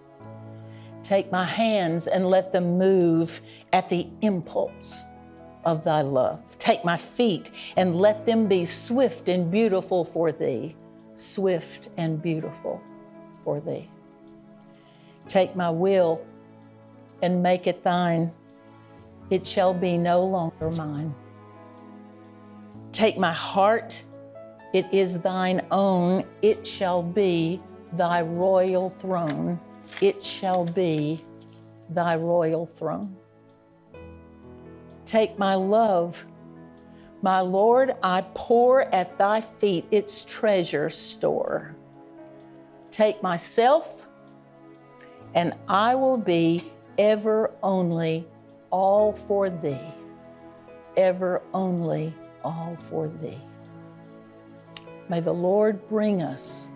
Take 1.03 1.33
my 1.33 1.45
hands 1.45 2.07
and 2.07 2.29
let 2.29 2.53
them 2.53 2.79
move 2.79 3.41
at 3.73 3.89
the 3.89 4.07
impulse 4.23 5.05
of 5.65 5.85
thy 5.85 6.03
love. 6.03 6.59
Take 6.59 6.85
my 6.85 6.97
feet 6.97 7.51
and 7.77 7.97
let 7.97 8.27
them 8.27 8.47
be 8.47 8.65
swift 8.65 9.29
and 9.29 9.51
beautiful 9.51 10.05
for 10.05 10.33
thee, 10.33 10.77
swift 11.15 11.89
and 11.97 12.21
beautiful 12.21 12.81
for 13.45 13.61
thee. 13.61 13.89
Take 15.27 15.55
my 15.55 15.71
will 15.71 16.25
and 17.23 17.43
make 17.43 17.67
it 17.67 17.83
thine. 17.83 18.33
It 19.31 19.47
shall 19.47 19.75
be 19.75 19.97
no 19.97 20.25
longer 20.25 20.71
mine. 20.71 21.15
Take 22.93 23.17
my 23.19 23.33
heart, 23.33 24.03
it 24.73 24.87
is 24.93 25.21
thine 25.21 25.67
own. 25.71 26.25
It 26.43 26.67
shall 26.67 27.03
be 27.03 27.61
thy 27.93 28.23
royal 28.23 28.89
throne. 28.91 29.61
It 30.01 30.25
shall 30.25 30.65
be 30.65 31.25
thy 31.89 32.17
royal 32.17 32.67
throne. 32.67 33.17
Take 35.05 35.39
my 35.39 35.55
love. 35.55 36.25
My 37.23 37.41
Lord, 37.41 37.95
I 38.03 38.25
pour 38.35 38.83
at 38.95 39.19
thy 39.19 39.41
feet 39.41 39.87
its 39.91 40.25
treasure 40.25 40.89
store. 40.89 41.75
Take 42.91 43.23
myself 43.23 44.07
and 45.35 45.53
I 45.69 45.95
will 45.95 46.17
be 46.17 46.73
ever 46.99 47.53
only 47.63 48.27
all 48.71 49.13
for 49.13 49.51
thee, 49.51 49.81
ever 50.97 51.43
only 51.55 52.15
all 52.43 52.77
for 52.77 53.09
thee. 53.09 53.41
May 55.09 55.21
the 55.21 55.35
Lord 55.35 55.89
bring 55.89 56.23
us 56.23 56.71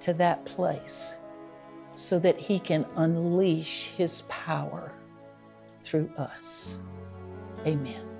to 0.00 0.14
that 0.14 0.44
place 0.44 1.16
so 1.96 2.18
that 2.18 2.38
he 2.38 2.58
can 2.58 2.86
unleash 2.96 3.88
his 3.88 4.22
power 4.28 4.92
through 5.82 6.10
us. 6.16 6.78
Amen. 7.66 8.15